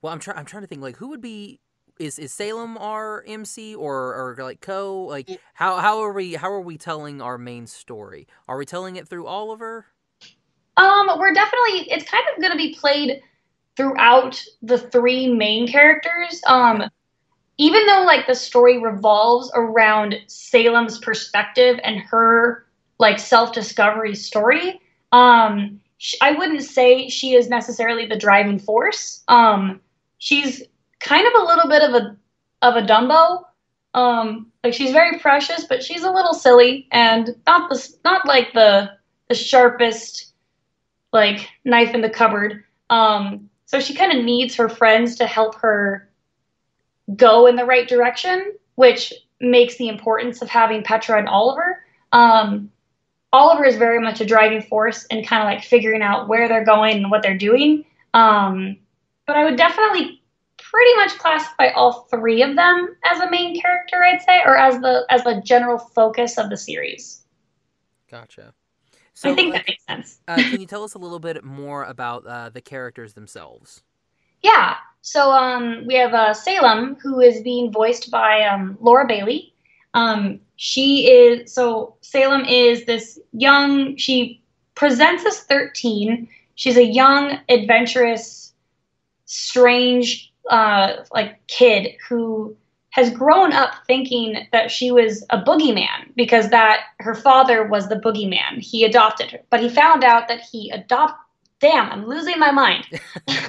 well, 0.02 0.12
I'm 0.12 0.20
trying. 0.20 0.38
I'm 0.38 0.44
trying 0.44 0.62
to 0.62 0.66
think. 0.66 0.82
Like, 0.82 0.96
who 0.96 1.08
would 1.08 1.20
be? 1.20 1.60
Is 1.98 2.18
is 2.18 2.32
Salem 2.32 2.76
our 2.76 3.24
MC 3.26 3.74
or 3.74 3.94
or 4.14 4.36
like 4.38 4.60
Co? 4.60 5.02
Like, 5.02 5.28
how 5.54 5.76
how 5.78 6.02
are 6.02 6.12
we 6.12 6.34
how 6.34 6.50
are 6.50 6.60
we 6.60 6.76
telling 6.76 7.22
our 7.22 7.38
main 7.38 7.66
story? 7.66 8.26
Are 8.48 8.58
we 8.58 8.66
telling 8.66 8.96
it 8.96 9.08
through 9.08 9.26
Oliver? 9.26 9.86
Um, 10.76 11.08
we're 11.18 11.32
definitely 11.32 11.90
it's 11.90 12.08
kind 12.08 12.24
of 12.34 12.40
going 12.40 12.52
to 12.52 12.58
be 12.58 12.74
played 12.74 13.22
throughout 13.76 14.42
the 14.62 14.78
three 14.78 15.32
main 15.32 15.66
characters. 15.68 16.42
Um, 16.46 16.84
even 17.58 17.86
though 17.86 18.02
like 18.02 18.26
the 18.26 18.34
story 18.34 18.78
revolves 18.78 19.50
around 19.54 20.16
Salem's 20.26 20.98
perspective 20.98 21.80
and 21.82 22.00
her 22.00 22.66
like 22.98 23.18
self-discovery 23.18 24.14
story, 24.14 24.80
um, 25.12 25.80
sh- 25.98 26.16
I 26.20 26.32
wouldn't 26.32 26.62
say 26.62 27.08
she 27.08 27.34
is 27.34 27.48
necessarily 27.48 28.06
the 28.06 28.18
driving 28.18 28.58
force. 28.58 29.22
Um, 29.28 29.80
she's 30.18 30.62
kind 31.06 31.26
of 31.26 31.40
a 31.40 31.44
little 31.44 31.68
bit 31.68 31.82
of 31.82 31.94
a 31.94 32.16
of 32.62 32.76
a 32.76 32.86
Dumbo. 32.86 33.44
Um, 33.94 34.52
like 34.62 34.74
she's 34.74 34.92
very 34.92 35.18
precious, 35.18 35.64
but 35.64 35.82
she's 35.82 36.02
a 36.02 36.10
little 36.10 36.34
silly 36.34 36.88
and 36.90 37.34
not 37.46 37.70
the 37.70 37.94
not 38.04 38.26
like 38.26 38.52
the 38.52 38.90
the 39.28 39.34
sharpest 39.34 40.32
like 41.12 41.48
knife 41.64 41.94
in 41.94 42.02
the 42.02 42.10
cupboard. 42.10 42.64
Um, 42.90 43.48
so 43.64 43.80
she 43.80 43.94
kind 43.94 44.18
of 44.18 44.24
needs 44.24 44.56
her 44.56 44.68
friends 44.68 45.16
to 45.16 45.26
help 45.26 45.54
her 45.56 46.08
go 47.14 47.46
in 47.46 47.56
the 47.56 47.64
right 47.64 47.88
direction, 47.88 48.54
which 48.74 49.12
makes 49.40 49.76
the 49.76 49.88
importance 49.88 50.42
of 50.42 50.48
having 50.48 50.82
Petra 50.82 51.18
and 51.18 51.28
Oliver. 51.28 51.84
Um, 52.12 52.70
Oliver 53.32 53.64
is 53.64 53.76
very 53.76 54.00
much 54.00 54.20
a 54.20 54.26
driving 54.26 54.62
force 54.62 55.04
in 55.06 55.24
kind 55.24 55.42
of 55.42 55.46
like 55.46 55.64
figuring 55.64 56.02
out 56.02 56.28
where 56.28 56.48
they're 56.48 56.64
going 56.64 56.96
and 56.96 57.10
what 57.10 57.22
they're 57.22 57.38
doing. 57.38 57.84
Um, 58.14 58.78
but 59.26 59.36
I 59.36 59.44
would 59.44 59.56
definitely 59.56 60.22
pretty 60.70 60.94
much 60.96 61.18
classify 61.18 61.68
all 61.68 62.06
three 62.10 62.42
of 62.42 62.56
them 62.56 62.96
as 63.04 63.20
a 63.20 63.30
main 63.30 63.60
character, 63.60 64.02
I'd 64.02 64.22
say, 64.22 64.40
or 64.44 64.56
as 64.56 64.80
the 64.80 65.06
as 65.10 65.24
the 65.24 65.40
general 65.44 65.78
focus 65.78 66.38
of 66.38 66.50
the 66.50 66.56
series. 66.56 67.24
Gotcha. 68.10 68.52
I 69.24 69.34
think 69.34 69.54
like, 69.54 69.64
that 69.64 69.68
makes 69.68 69.84
sense. 69.86 70.18
uh, 70.28 70.36
can 70.36 70.60
you 70.60 70.66
tell 70.66 70.84
us 70.84 70.94
a 70.94 70.98
little 70.98 71.18
bit 71.18 71.42
more 71.42 71.84
about 71.84 72.26
uh, 72.26 72.50
the 72.50 72.60
characters 72.60 73.14
themselves? 73.14 73.82
Yeah. 74.42 74.76
So 75.00 75.30
um, 75.30 75.86
we 75.86 75.94
have 75.94 76.12
uh, 76.12 76.34
Salem, 76.34 76.96
who 77.02 77.20
is 77.20 77.40
being 77.42 77.72
voiced 77.72 78.10
by 78.10 78.42
um, 78.42 78.76
Laura 78.80 79.06
Bailey. 79.06 79.54
Um, 79.94 80.40
she 80.56 81.08
is 81.08 81.52
so 81.52 81.96
Salem 82.00 82.44
is 82.44 82.84
this 82.84 83.18
young. 83.32 83.96
She 83.96 84.42
presents 84.74 85.24
as 85.24 85.40
thirteen. 85.40 86.28
She's 86.56 86.76
a 86.76 86.84
young, 86.84 87.38
adventurous, 87.48 88.52
strange, 89.26 90.32
uh, 90.50 91.04
like 91.12 91.44
kid 91.46 91.94
who 92.08 92.56
has 92.90 93.10
grown 93.10 93.52
up 93.52 93.72
thinking 93.86 94.46
that 94.52 94.70
she 94.70 94.90
was 94.90 95.22
a 95.30 95.40
boogeyman 95.42 96.14
because 96.16 96.48
that 96.50 96.80
her 96.98 97.14
father 97.14 97.66
was 97.66 97.88
the 97.88 97.96
boogeyman. 97.96 98.58
He 98.58 98.84
adopted 98.84 99.30
her, 99.32 99.40
but 99.50 99.60
he 99.60 99.68
found 99.68 100.02
out 100.04 100.28
that 100.28 100.40
he 100.40 100.70
adopt. 100.70 101.14
Damn, 101.60 101.90
I'm 101.90 102.06
losing 102.06 102.38
my 102.38 102.50
mind. 102.52 102.86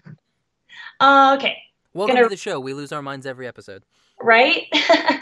Uh, 1.00 1.36
okay, 1.38 1.58
Welcome 1.94 2.16
Gonna- 2.16 2.28
to 2.28 2.30
the 2.30 2.38
show. 2.38 2.60
We 2.60 2.74
lose 2.74 2.92
our 2.92 3.02
minds 3.04 3.26
every 3.28 3.48
episode. 3.48 3.84
right? 4.20 4.64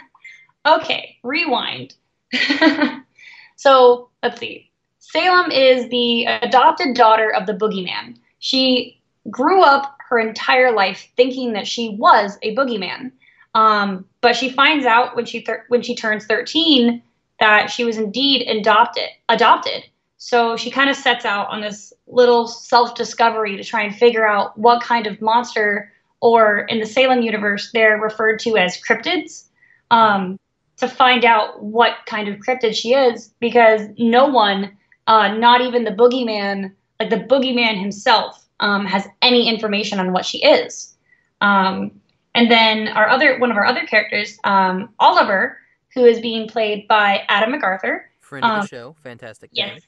okay, 0.65 1.17
rewind. 1.23 1.95
so 3.55 4.09
let's 4.23 4.39
see. 4.39 4.69
Salem 4.99 5.51
is 5.51 5.89
the 5.89 6.25
adopted 6.25 6.95
daughter 6.95 7.29
of 7.33 7.45
the 7.45 7.53
boogeyman. 7.53 8.17
She 8.39 9.01
grew 9.29 9.61
up, 9.61 9.97
her 10.09 10.19
entire 10.19 10.71
life 10.71 11.11
thinking 11.15 11.53
that 11.53 11.67
she 11.67 11.95
was 11.97 12.37
a 12.41 12.55
boogeyman. 12.55 13.11
Um, 13.53 14.05
but 14.21 14.35
she 14.35 14.49
finds 14.49 14.85
out 14.85 15.15
when 15.15 15.25
she 15.25 15.41
thir- 15.41 15.65
when 15.69 15.81
she 15.81 15.95
turns 15.95 16.25
13 16.25 17.01
that 17.39 17.69
she 17.69 17.83
was 17.83 17.97
indeed 17.97 18.47
adopted. 18.47 19.09
Adopted. 19.29 19.85
So 20.17 20.57
she 20.57 20.71
kind 20.71 20.89
of 20.89 20.95
sets 20.95 21.25
out 21.25 21.49
on 21.49 21.61
this 21.61 21.93
little 22.07 22.47
self 22.47 22.95
discovery 22.95 23.57
to 23.57 23.63
try 23.63 23.83
and 23.83 23.95
figure 23.95 24.27
out 24.27 24.57
what 24.57 24.81
kind 24.81 25.07
of 25.07 25.21
monster, 25.21 25.91
or 26.19 26.59
in 26.61 26.79
the 26.79 26.85
Salem 26.85 27.21
universe, 27.21 27.71
they're 27.71 27.99
referred 27.99 28.39
to 28.39 28.57
as 28.57 28.81
cryptids, 28.81 29.45
um, 29.91 30.39
to 30.77 30.87
find 30.87 31.25
out 31.25 31.61
what 31.61 31.97
kind 32.05 32.27
of 32.27 32.39
cryptid 32.39 32.73
she 32.73 32.93
is, 32.93 33.33
because 33.39 33.81
no 33.97 34.25
one, 34.25 34.75
uh, 35.07 35.29
not 35.35 35.61
even 35.61 35.83
the 35.83 35.91
boogeyman, 35.91 36.71
like 36.99 37.09
the 37.09 37.17
boogeyman 37.17 37.79
himself, 37.79 38.44
um, 38.59 38.85
has 38.85 39.07
any 39.21 39.47
information 39.49 39.99
on 39.99 40.11
what 40.13 40.25
she 40.25 40.43
is. 40.43 40.95
Um, 41.41 41.91
and 42.33 42.49
then 42.49 42.87
our 42.89 43.07
other 43.07 43.39
one 43.39 43.51
of 43.51 43.57
our 43.57 43.65
other 43.65 43.85
characters, 43.85 44.37
um, 44.43 44.89
Oliver, 44.99 45.57
who 45.93 46.05
is 46.05 46.19
being 46.19 46.47
played 46.47 46.87
by 46.87 47.23
Adam 47.29 47.53
McArthur. 47.53 48.01
Friend 48.19 48.43
of 48.43 48.51
Um, 48.51 48.61
the 48.61 48.67
show, 48.67 48.95
fantastic. 49.03 49.49
Yes. 49.53 49.71
man. 49.71 49.81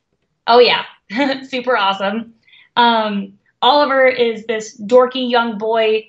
Oh 0.48 0.60
yeah, 0.60 0.86
super 1.44 1.76
awesome. 1.76 2.34
Um, 2.76 3.38
Oliver 3.62 4.08
is 4.08 4.46
this 4.46 4.80
dorky 4.80 5.30
young 5.30 5.58
boy, 5.58 6.08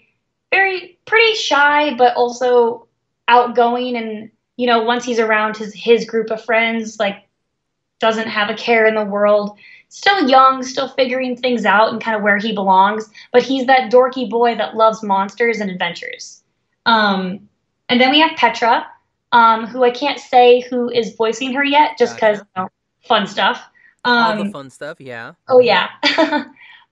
very 0.53 0.99
pretty 1.07 1.35
shy, 1.35 1.95
but 1.95 2.15
also 2.15 2.87
outgoing. 3.27 3.97
And 3.97 4.31
you 4.57 4.67
know, 4.67 4.83
once 4.83 5.05
he's 5.05 5.19
around 5.19 5.57
his 5.57 5.75
his 5.75 6.05
group 6.05 6.31
of 6.31 6.45
friends, 6.45 6.99
like 7.01 7.25
doesn't 8.01 8.29
have 8.29 8.49
a 8.51 8.55
care 8.55 8.87
in 8.87 8.95
the 8.95 9.05
world. 9.05 9.59
Still 9.91 10.29
young, 10.29 10.63
still 10.63 10.89
figuring 10.89 11.37
things 11.37 11.65
out 11.65 11.93
and 11.93 12.03
kind 12.03 12.17
of 12.17 12.23
where 12.23 12.37
he 12.37 12.53
belongs. 12.53 13.09
But 13.33 13.43
he's 13.43 13.67
that 13.67 13.91
dorky 13.91 14.29
boy 14.29 14.55
that 14.57 14.77
loves 14.77 15.03
monsters 15.03 15.61
and 15.61 15.71
adventures. 15.71 16.43
Um, 16.85 17.49
and 17.89 18.01
then 18.01 18.11
we 18.11 18.21
have 18.21 18.37
Petra, 18.37 18.87
um, 19.33 19.67
who 19.67 19.85
I 19.85 19.91
can't 19.91 20.19
say 20.19 20.61
who 20.61 20.91
is 20.91 21.15
voicing 21.15 21.53
her 21.55 21.65
yet, 21.65 21.99
just 21.99 22.17
because 22.17 22.39
you 22.39 22.45
know, 22.57 22.69
fun 23.07 23.27
stuff. 23.27 23.63
All 24.05 24.33
Um, 24.33 24.47
the 24.47 24.53
fun 24.53 24.71
stuff, 24.71 25.01
yeah. 25.01 25.33
Oh 25.49 25.61
yeah, 25.61 25.89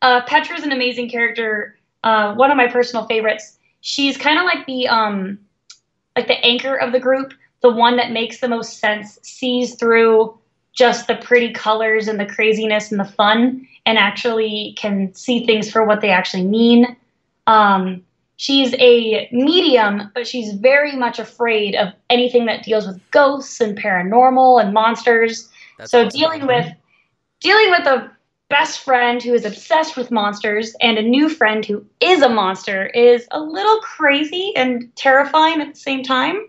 uh, 0.03 0.23
Petra's 0.27 0.65
an 0.65 0.73
amazing 0.73 1.09
character. 1.09 1.79
Uh, 2.05 2.35
one 2.35 2.51
of 2.51 2.57
my 2.57 2.67
personal 2.69 3.07
favorites. 3.07 3.59
She's 3.81 4.17
kind 4.17 4.39
of 4.39 4.45
like 4.45 4.67
the 4.67 4.89
um, 4.89 5.39
like 6.17 6.27
the 6.27 6.45
anchor 6.45 6.77
of 6.77 6.93
the 6.93 7.01
group, 7.01 7.33
the 7.61 7.71
one 7.71 7.97
that 7.97 8.11
makes 8.11 8.41
the 8.41 8.49
most 8.49 8.79
sense, 8.79 9.19
sees 9.23 9.77
through 9.77 10.39
just 10.77 11.09
the 11.09 11.17
pretty 11.17 11.53
colors 11.53 12.07
and 12.07 12.21
the 12.21 12.27
craziness 12.27 12.93
and 12.93 13.01
the 13.01 13.05
fun, 13.05 13.67
and 13.85 13.99
actually 13.99 14.75
can 14.77 15.13
see 15.15 15.45
things 15.45 15.71
for 15.71 15.85
what 15.85 16.01
they 16.01 16.11
actually 16.11 16.45
mean. 16.45 16.97
Um, 17.47 18.05
she's 18.37 18.75
a 18.75 19.29
medium, 19.33 20.11
but 20.15 20.27
she's 20.27 20.53
very 20.53 20.95
much 20.95 21.19
afraid 21.19 21.75
of 21.75 21.89
anything 22.11 22.47
that 22.47 22.63
deals 22.63 22.87
with 22.87 23.01
ghosts 23.11 23.61
and 23.61 23.77
paranormal 23.77 24.63
and 24.63 24.73
monsters 24.73 25.49
That's 25.79 25.91
so 25.91 26.07
awesome. 26.07 26.19
dealing 26.19 26.47
with 26.47 26.73
dealing 27.41 27.71
with 27.71 27.87
a 27.87 28.11
best 28.49 28.81
friend 28.81 29.23
who 29.23 29.35
is 29.35 29.45
obsessed 29.45 29.97
with 29.97 30.11
monsters 30.11 30.75
and 30.81 30.99
a 30.99 31.03
new 31.03 31.29
friend 31.29 31.65
who 31.65 31.85
is 32.01 32.23
a 32.23 32.29
monster 32.29 32.87
is 32.87 33.27
a 33.33 33.41
little 33.41 33.81
crazy 33.81 34.53
and 34.55 34.95
terrifying 34.95 35.61
at 35.61 35.75
the 35.75 35.81
same 35.81 36.03
time. 36.03 36.49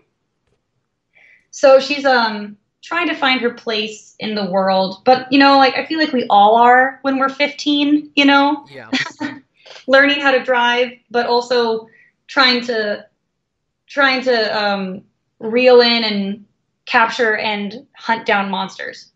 So 1.50 1.80
she's 1.80 2.04
um 2.04 2.56
trying 2.82 3.08
to 3.08 3.14
find 3.14 3.40
her 3.40 3.52
place 3.52 4.14
in 4.18 4.34
the 4.34 4.50
world, 4.50 5.02
but 5.04 5.30
you 5.32 5.38
know, 5.38 5.56
like 5.58 5.74
I 5.74 5.86
feel 5.86 5.98
like 5.98 6.12
we 6.12 6.26
all 6.30 6.56
are 6.56 6.98
when 7.02 7.18
we're 7.18 7.28
15, 7.28 8.10
you 8.14 8.24
know, 8.24 8.64
Yeah. 8.70 8.90
learning 9.86 10.20
how 10.20 10.30
to 10.30 10.42
drive, 10.42 10.92
but 11.10 11.26
also 11.26 11.88
trying 12.26 12.62
to 12.66 13.06
trying 13.86 14.22
to 14.22 14.64
um, 14.64 15.02
reel 15.38 15.80
in 15.80 16.04
and 16.04 16.44
capture 16.86 17.36
and 17.36 17.86
hunt 17.96 18.26
down 18.26 18.50
monsters. 18.50 19.12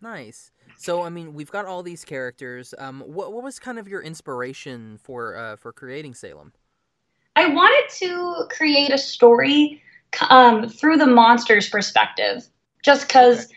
Nice. 0.00 0.50
So 0.76 1.02
I 1.02 1.10
mean, 1.10 1.34
we've 1.34 1.50
got 1.50 1.66
all 1.66 1.82
these 1.82 2.04
characters. 2.04 2.74
Um, 2.78 3.00
what 3.00 3.32
what 3.32 3.44
was 3.44 3.58
kind 3.58 3.78
of 3.78 3.86
your 3.86 4.02
inspiration 4.02 4.98
for 5.02 5.36
uh, 5.36 5.56
for 5.56 5.72
creating 5.72 6.14
Salem? 6.14 6.52
I 7.36 7.48
wanted 7.48 7.88
to 8.00 8.46
create 8.54 8.92
a 8.92 8.98
story 8.98 9.80
um, 10.28 10.68
through 10.68 10.98
the 10.98 11.06
monster's 11.06 11.68
perspective, 11.68 12.46
just 12.82 13.06
because, 13.06 13.48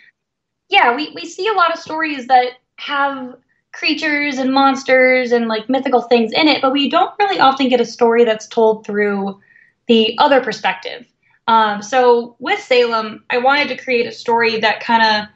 yeah, 0.70 0.96
we, 0.96 1.12
we 1.16 1.26
see 1.26 1.48
a 1.48 1.54
lot 1.54 1.74
of 1.74 1.80
stories 1.80 2.28
that 2.28 2.54
have 2.78 3.36
creatures 3.74 4.38
and 4.38 4.54
monsters 4.54 5.32
and 5.32 5.48
like 5.48 5.70
mythical 5.70 6.02
things 6.02 6.32
in 6.32 6.48
it, 6.48 6.62
but 6.62 6.72
we 6.72 6.90
don't 6.90 7.14
really 7.20 7.40
often 7.40 7.68
get 7.68 7.82
a 7.82 7.86
story 7.86 8.24
that's 8.24 8.48
told 8.48 8.86
through 8.86 9.40
the 9.88 10.18
other 10.18 10.42
perspective. 10.42 11.06
Um, 11.48 11.82
so 11.82 12.36
with 12.40 12.60
Salem, 12.60 13.24
I 13.30 13.38
wanted 13.38 13.68
to 13.68 13.78
create 13.78 14.08
a 14.08 14.12
story 14.12 14.60
that 14.60 14.80
kind 14.80 15.04
of 15.04 15.30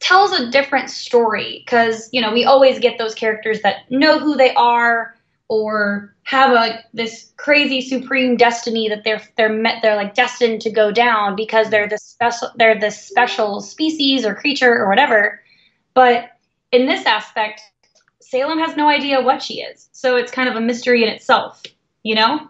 tells 0.00 0.32
a 0.32 0.50
different 0.50 0.90
story 0.90 1.62
because 1.64 2.08
you 2.12 2.20
know 2.20 2.32
we 2.32 2.44
always 2.44 2.78
get 2.78 2.98
those 2.98 3.14
characters 3.14 3.60
that 3.62 3.90
know 3.90 4.18
who 4.18 4.34
they 4.34 4.52
are 4.54 5.14
or 5.50 6.14
have 6.22 6.52
a 6.52 6.82
this 6.94 7.32
crazy 7.36 7.82
supreme 7.82 8.36
destiny 8.36 8.88
that 8.88 9.04
they're 9.04 9.20
they're 9.36 9.52
met 9.52 9.82
they're 9.82 9.96
like 9.96 10.14
destined 10.14 10.62
to 10.62 10.70
go 10.70 10.90
down 10.90 11.36
because 11.36 11.68
they're 11.68 11.88
this 11.88 12.02
special 12.02 12.48
they're 12.56 12.78
this 12.78 13.04
special 13.04 13.60
species 13.60 14.24
or 14.24 14.34
creature 14.34 14.72
or 14.72 14.88
whatever. 14.88 15.42
But 15.92 16.30
in 16.72 16.86
this 16.86 17.04
aspect 17.04 17.60
Salem 18.22 18.60
has 18.60 18.76
no 18.76 18.88
idea 18.88 19.20
what 19.20 19.42
she 19.42 19.60
is. 19.60 19.88
So 19.92 20.16
it's 20.16 20.30
kind 20.30 20.48
of 20.48 20.54
a 20.54 20.60
mystery 20.60 21.02
in 21.02 21.08
itself 21.08 21.60
you 22.02 22.14
know? 22.14 22.48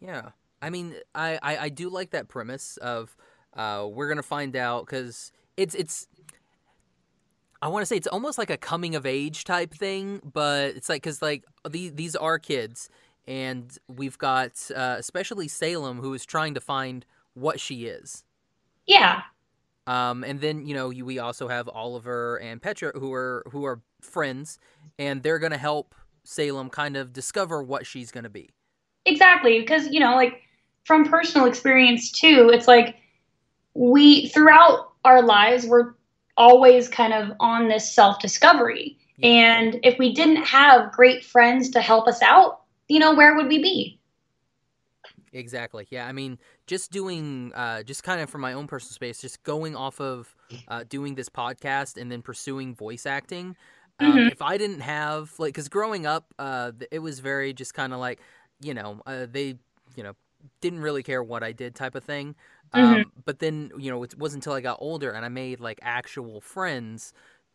Yeah, 0.00 0.30
I 0.60 0.70
mean, 0.70 0.94
I 1.14 1.38
I, 1.42 1.58
I 1.58 1.68
do 1.68 1.88
like 1.88 2.10
that 2.10 2.28
premise 2.28 2.76
of 2.78 3.16
uh, 3.54 3.86
we're 3.90 4.08
gonna 4.08 4.22
find 4.22 4.56
out 4.56 4.86
because 4.86 5.32
it's 5.56 5.74
it's. 5.74 6.06
I 7.62 7.68
want 7.68 7.82
to 7.82 7.86
say 7.86 7.96
it's 7.96 8.06
almost 8.06 8.38
like 8.38 8.50
a 8.50 8.56
coming 8.56 8.94
of 8.94 9.04
age 9.06 9.44
type 9.44 9.74
thing, 9.74 10.20
but 10.32 10.76
it's 10.76 10.88
like 10.88 11.02
because 11.02 11.20
like 11.22 11.44
the, 11.68 11.90
these 11.90 12.16
are 12.16 12.38
kids, 12.38 12.88
and 13.26 13.76
we've 13.88 14.18
got 14.18 14.52
uh, 14.74 14.96
especially 14.98 15.48
Salem 15.48 15.98
who 15.98 16.14
is 16.14 16.24
trying 16.24 16.54
to 16.54 16.60
find 16.60 17.04
what 17.34 17.60
she 17.60 17.86
is. 17.86 18.24
yeah 18.86 19.22
Um, 19.86 20.24
and 20.24 20.40
then 20.40 20.66
you 20.66 20.74
know 20.74 20.88
we 20.88 21.18
also 21.18 21.48
have 21.48 21.68
Oliver 21.68 22.36
and 22.38 22.62
Petra 22.62 22.92
who 22.94 23.12
are 23.12 23.44
who 23.50 23.64
are 23.64 23.80
friends, 24.00 24.58
and 24.98 25.22
they're 25.22 25.38
gonna 25.38 25.58
help 25.58 25.94
Salem 26.24 26.70
kind 26.70 26.96
of 26.96 27.12
discover 27.12 27.62
what 27.62 27.86
she's 27.86 28.10
gonna 28.10 28.30
be. 28.30 28.50
Exactly, 29.06 29.60
because 29.60 29.88
you 29.88 30.00
know, 30.00 30.14
like 30.14 30.42
from 30.84 31.04
personal 31.04 31.46
experience 31.46 32.10
too, 32.10 32.50
it's 32.52 32.68
like 32.68 32.96
we 33.74 34.28
throughout 34.28 34.92
our 35.04 35.22
lives 35.22 35.66
we're 35.66 35.94
always 36.40 36.88
kind 36.88 37.12
of 37.12 37.36
on 37.38 37.68
this 37.68 37.92
self-discovery. 37.92 38.96
Yeah. 39.18 39.28
And 39.28 39.80
if 39.82 39.98
we 39.98 40.14
didn't 40.14 40.42
have 40.44 40.90
great 40.90 41.22
friends 41.22 41.68
to 41.70 41.80
help 41.80 42.08
us 42.08 42.22
out, 42.22 42.62
you 42.88 42.98
know, 42.98 43.14
where 43.14 43.36
would 43.36 43.46
we 43.46 43.62
be? 43.62 44.00
Exactly. 45.32 45.86
Yeah. 45.90 46.08
I 46.08 46.12
mean, 46.12 46.38
just 46.66 46.90
doing, 46.90 47.52
uh, 47.54 47.82
just 47.82 48.02
kind 48.02 48.20
of 48.20 48.30
from 48.30 48.40
my 48.40 48.54
own 48.54 48.66
personal 48.66 48.94
space, 48.94 49.20
just 49.20 49.42
going 49.44 49.76
off 49.76 50.00
of 50.00 50.34
uh, 50.66 50.84
doing 50.88 51.14
this 51.14 51.28
podcast 51.28 52.00
and 52.00 52.10
then 52.10 52.22
pursuing 52.22 52.74
voice 52.74 53.06
acting. 53.06 53.54
Um, 54.00 54.12
Mhm. 54.12 54.32
If 54.32 54.40
I 54.40 54.56
didn't 54.56 54.80
have, 54.80 55.38
like, 55.38 55.52
because 55.54 55.68
growing 55.68 56.06
up, 56.06 56.24
uh, 56.38 56.72
it 56.90 57.00
was 57.00 57.20
very 57.20 57.52
just 57.52 57.74
kind 57.74 57.92
of 57.92 58.00
like, 58.00 58.18
you 58.60 58.74
know, 58.74 59.02
uh, 59.06 59.26
they, 59.30 59.58
you 59.94 60.02
know, 60.02 60.14
didn't 60.62 60.80
really 60.80 61.02
care 61.02 61.22
what 61.22 61.42
I 61.42 61.52
did 61.52 61.74
type 61.74 61.94
of 61.94 62.02
thing. 62.02 62.34
Um, 62.72 63.12
But 63.24 63.38
then, 63.40 63.70
you 63.78 63.90
know, 63.90 64.02
it 64.02 64.16
wasn't 64.18 64.44
until 64.44 64.54
I 64.54 64.60
got 64.60 64.78
older 64.80 65.10
and 65.10 65.24
I 65.24 65.28
made 65.28 65.60
like 65.60 65.78
actual 65.82 66.40
friends 66.40 67.12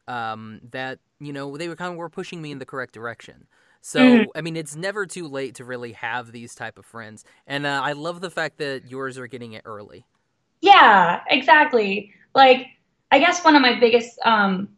um, 0.07 0.61
that, 0.71 0.99
you 1.19 1.33
know, 1.33 1.57
they 1.57 1.67
were 1.67 1.75
kind 1.75 1.91
of 1.91 1.97
were 1.97 2.09
pushing 2.09 2.41
me 2.41 2.51
in 2.51 2.59
the 2.59 2.65
correct 2.65 2.93
direction. 2.93 3.47
So 3.81 4.25
Mhm. 4.25 4.31
I 4.35 4.41
mean, 4.41 4.55
it's 4.55 4.75
never 4.75 5.05
too 5.05 5.27
late 5.27 5.55
to 5.55 5.65
really 5.65 5.93
have 5.93 6.31
these 6.31 6.55
type 6.55 6.79
of 6.79 6.85
friends, 6.85 7.23
and 7.45 7.65
uh, 7.67 7.81
I 7.83 7.91
love 7.93 8.19
the 8.21 8.31
fact 8.31 8.57
that 8.57 8.89
yours 8.89 9.17
are 9.19 9.27
getting 9.27 9.53
it 9.53 9.61
early. 9.65 10.05
Yeah, 10.61 11.21
exactly. 11.29 12.13
Like, 12.33 12.67
I 13.11 13.19
guess 13.19 13.43
one 13.43 13.55
of 13.55 13.61
my 13.61 13.79
biggest 13.79 14.19
um, 14.25 14.69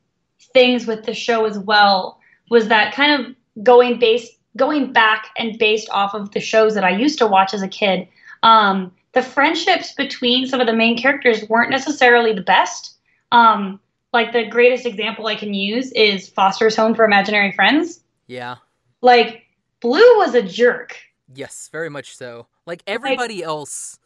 things 0.54 0.86
with 0.86 1.06
the 1.06 1.14
show 1.14 1.46
as 1.46 1.58
well 1.58 2.20
was 2.50 2.68
that 2.68 2.94
kind 2.94 3.26
of 3.56 3.64
going 3.64 4.00
based, 4.00 4.34
going 4.56 4.92
back 4.94 5.28
and 5.38 5.58
based 5.58 5.90
off 5.90 6.14
of 6.14 6.32
the 6.32 6.40
shows 6.40 6.76
that 6.76 6.84
I 6.84 6.92
used 6.92 7.20
to 7.20 7.28
watch 7.28 7.54
as 7.54 7.62
a 7.62 7.68
kid. 7.68 8.08
Um, 8.44 8.92
the 9.18 9.24
friendships 9.24 9.94
between 9.94 10.46
some 10.46 10.62
of 10.62 10.68
the 10.68 10.74
main 10.74 10.96
characters 10.96 11.44
weren't 11.50 11.72
necessarily 11.72 12.34
the 12.34 12.42
best. 12.42 12.98
Um, 13.32 13.80
like 14.14 14.32
the 14.32 14.46
greatest 14.46 14.86
example 14.86 15.26
I 15.26 15.36
can 15.36 15.56
use 15.56 15.92
is 15.94 16.30
Foster's 16.30 16.76
Home 16.76 16.94
for 16.94 17.04
Imaginary 17.04 17.52
Friends. 17.52 18.04
Yeah. 18.28 18.58
Like, 19.02 19.44
Blue 19.82 20.18
was 20.18 20.36
a 20.36 20.44
jerk. 20.44 20.96
Yes, 21.34 21.68
very 21.72 21.90
much 21.90 22.16
so. 22.16 22.46
Like 22.68 22.84
everybody 22.86 23.44
else 23.44 23.98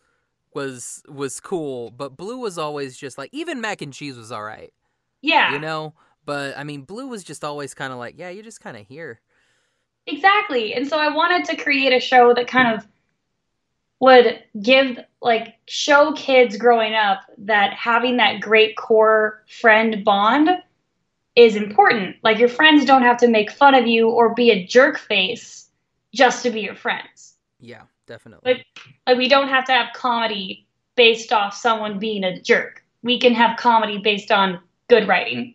was 0.53 1.03
was 1.09 1.39
cool, 1.41 1.91
but 1.91 2.15
Blue 2.15 2.37
was 2.37 2.57
always 2.57 2.97
just 2.97 3.17
like 3.17 3.29
even 3.33 3.59
mac 3.61 3.81
and 3.81 3.91
cheese 3.93 4.17
was 4.17 4.31
all 4.31 4.43
right, 4.43 4.73
Yeah. 5.21 5.51
you 5.53 5.59
know. 5.59 5.93
But 6.25 6.57
I 6.57 6.63
mean, 6.63 6.83
Blue 6.83 7.07
was 7.07 7.23
just 7.23 7.43
always 7.43 7.73
kind 7.73 7.91
of 7.91 7.99
like, 7.99 8.15
yeah, 8.17 8.29
you're 8.29 8.43
just 8.43 8.61
kind 8.61 8.77
of 8.77 8.87
here. 8.87 9.19
Exactly. 10.07 10.73
And 10.73 10.87
so 10.87 10.97
I 10.97 11.13
wanted 11.13 11.45
to 11.45 11.55
create 11.61 11.93
a 11.93 11.99
show 11.99 12.33
that 12.33 12.47
kind 12.47 12.73
of 12.75 12.87
would 14.01 14.43
give 14.61 14.97
like 15.21 15.55
show 15.67 16.11
kids 16.13 16.57
growing 16.57 16.95
up 16.95 17.19
that 17.37 17.71
having 17.73 18.17
that 18.17 18.41
great 18.41 18.75
core 18.75 19.43
friend 19.47 20.03
bond 20.03 20.49
is 21.35 21.55
important. 21.55 22.17
Like 22.23 22.39
your 22.39 22.49
friends 22.49 22.83
don't 22.83 23.03
have 23.03 23.17
to 23.17 23.27
make 23.27 23.51
fun 23.51 23.75
of 23.75 23.87
you 23.87 24.09
or 24.09 24.33
be 24.33 24.49
a 24.49 24.65
jerk 24.65 24.97
face 24.97 25.69
just 26.13 26.43
to 26.43 26.49
be 26.49 26.61
your 26.61 26.75
friends. 26.75 27.35
Yeah, 27.59 27.83
definitely. 28.07 28.53
Like 28.53 28.65
like 29.07 29.17
we 29.17 29.29
don't 29.29 29.47
have 29.47 29.65
to 29.65 29.71
have 29.71 29.93
comedy 29.93 30.65
based 30.95 31.31
off 31.31 31.55
someone 31.55 31.99
being 31.99 32.23
a 32.23 32.41
jerk. 32.41 32.83
We 33.03 33.19
can 33.19 33.35
have 33.35 33.57
comedy 33.57 33.99
based 33.99 34.31
on 34.31 34.59
good 34.89 35.07
writing. 35.07 35.53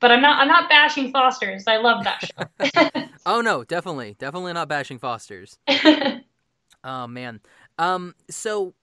But 0.00 0.10
I'm 0.10 0.20
not 0.20 0.40
I'm 0.40 0.48
not 0.48 0.68
bashing 0.68 1.12
Foster's. 1.12 1.64
I 1.68 1.76
love 1.76 2.04
that 2.04 2.90
show. 2.92 3.08
oh 3.26 3.40
no, 3.40 3.62
definitely. 3.62 4.16
Definitely 4.18 4.52
not 4.52 4.68
bashing 4.68 4.98
Foster's. 4.98 5.58
oh 6.84 7.06
man. 7.06 7.40
Um 7.78 8.14
so 8.30 8.74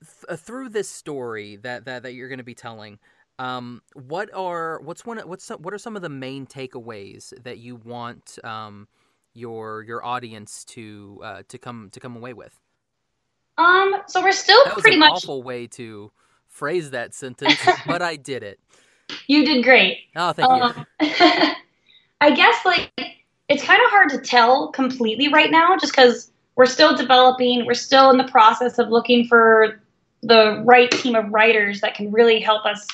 th- 0.00 0.24
uh, 0.28 0.36
through 0.36 0.70
this 0.70 0.88
story 0.88 1.56
that 1.56 1.84
that, 1.84 2.02
that 2.02 2.14
you're 2.14 2.28
going 2.28 2.38
to 2.38 2.44
be 2.44 2.54
telling 2.54 2.98
um, 3.38 3.82
what 3.94 4.32
are 4.34 4.80
what's 4.80 5.06
one 5.06 5.18
what's 5.18 5.44
some, 5.44 5.62
what 5.62 5.72
are 5.72 5.78
some 5.78 5.96
of 5.96 6.02
the 6.02 6.08
main 6.08 6.46
takeaways 6.46 7.32
that 7.42 7.58
you 7.58 7.76
want 7.76 8.38
um, 8.42 8.88
your 9.34 9.82
your 9.82 10.04
audience 10.04 10.64
to 10.66 11.20
uh, 11.22 11.42
to 11.48 11.58
come 11.58 11.88
to 11.92 12.00
come 12.00 12.16
away 12.16 12.32
with? 12.32 12.58
Um, 13.56 13.94
so 14.06 14.22
we're 14.22 14.32
still 14.32 14.62
that 14.64 14.74
pretty 14.74 14.96
an 14.96 15.00
much 15.00 15.12
awful 15.12 15.42
way 15.42 15.66
to 15.68 16.10
phrase 16.48 16.90
that 16.90 17.14
sentence, 17.14 17.60
but 17.86 18.02
I 18.02 18.16
did 18.16 18.42
it. 18.42 18.58
You 19.26 19.44
did 19.44 19.64
great. 19.64 19.98
Oh, 20.16 20.32
thank 20.32 20.50
um, 20.50 20.86
you. 21.00 21.08
I 22.20 22.30
guess 22.32 22.64
like 22.64 22.90
it's 23.48 23.62
kind 23.62 23.80
of 23.84 23.90
hard 23.90 24.10
to 24.10 24.18
tell 24.18 24.72
completely 24.72 25.28
right 25.28 25.50
now, 25.50 25.76
just 25.76 25.92
because 25.92 26.32
we're 26.58 26.66
still 26.66 26.96
developing. 26.96 27.64
We're 27.64 27.74
still 27.74 28.10
in 28.10 28.18
the 28.18 28.24
process 28.24 28.80
of 28.80 28.88
looking 28.88 29.28
for 29.28 29.80
the 30.22 30.60
right 30.66 30.90
team 30.90 31.14
of 31.14 31.32
writers 31.32 31.80
that 31.82 31.94
can 31.94 32.10
really 32.10 32.40
help 32.40 32.66
us 32.66 32.84